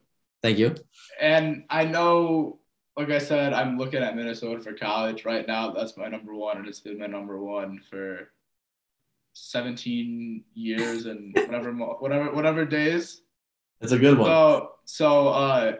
[0.41, 0.75] Thank you.
[1.19, 2.59] And I know,
[2.95, 5.71] like I said, I'm looking at Minnesota for college right now.
[5.71, 8.31] That's my number one, and it's been my number one for
[9.33, 13.23] 17 years and whatever whatever whatever days.
[13.81, 14.29] That's a good one.
[14.29, 15.75] So so uh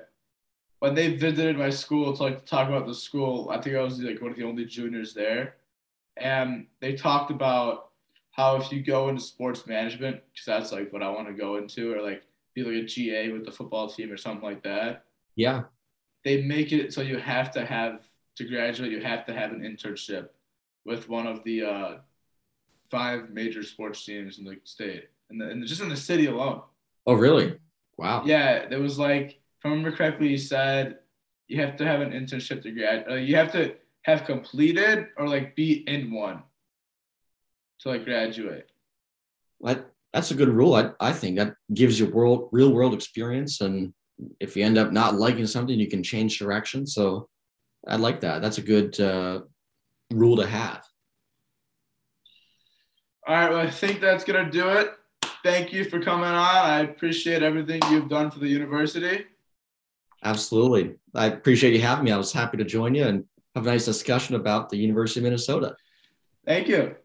[0.80, 4.00] when they visited my school to like talk about the school, I think I was
[4.00, 5.56] like one of the only juniors there,
[6.18, 7.90] and they talked about
[8.32, 11.56] how if you go into sports management, because that's like what I want to go
[11.56, 12.22] into, or like
[12.54, 15.06] be like a GA with the football team or something like that.
[15.36, 15.64] Yeah.
[16.24, 18.02] They make it so you have to have
[18.36, 20.30] to graduate, you have to have an internship
[20.86, 21.98] with one of the uh,
[22.92, 26.62] five major sports teams in the state, and, the, and just in the city alone.
[27.08, 27.58] Oh, really?
[27.98, 28.24] Wow.
[28.26, 31.00] Yeah, there was like if I remember correctly, you said
[31.48, 33.06] you have to have an internship to grad.
[33.10, 36.44] Uh, you have to have completed or like be in one
[37.80, 38.70] to like graduate.
[39.58, 39.92] What?
[40.14, 40.76] That's a good rule.
[40.76, 43.94] I, I think that gives you world real world experience, and
[44.40, 46.88] if you end up not liking something, you can change direction.
[46.88, 47.28] So
[47.88, 48.42] I like that.
[48.42, 49.42] That's a good uh,
[50.12, 50.84] rule to have.
[53.28, 53.50] All right.
[53.50, 54.92] Well, I think that's gonna do it.
[55.44, 56.36] Thank you for coming on.
[56.36, 59.26] I appreciate everything you've done for the university.
[60.24, 60.96] Absolutely.
[61.14, 62.12] I appreciate you having me.
[62.12, 63.24] I was happy to join you and
[63.56, 65.76] have a nice discussion about the University of Minnesota.
[66.46, 66.96] Thank you.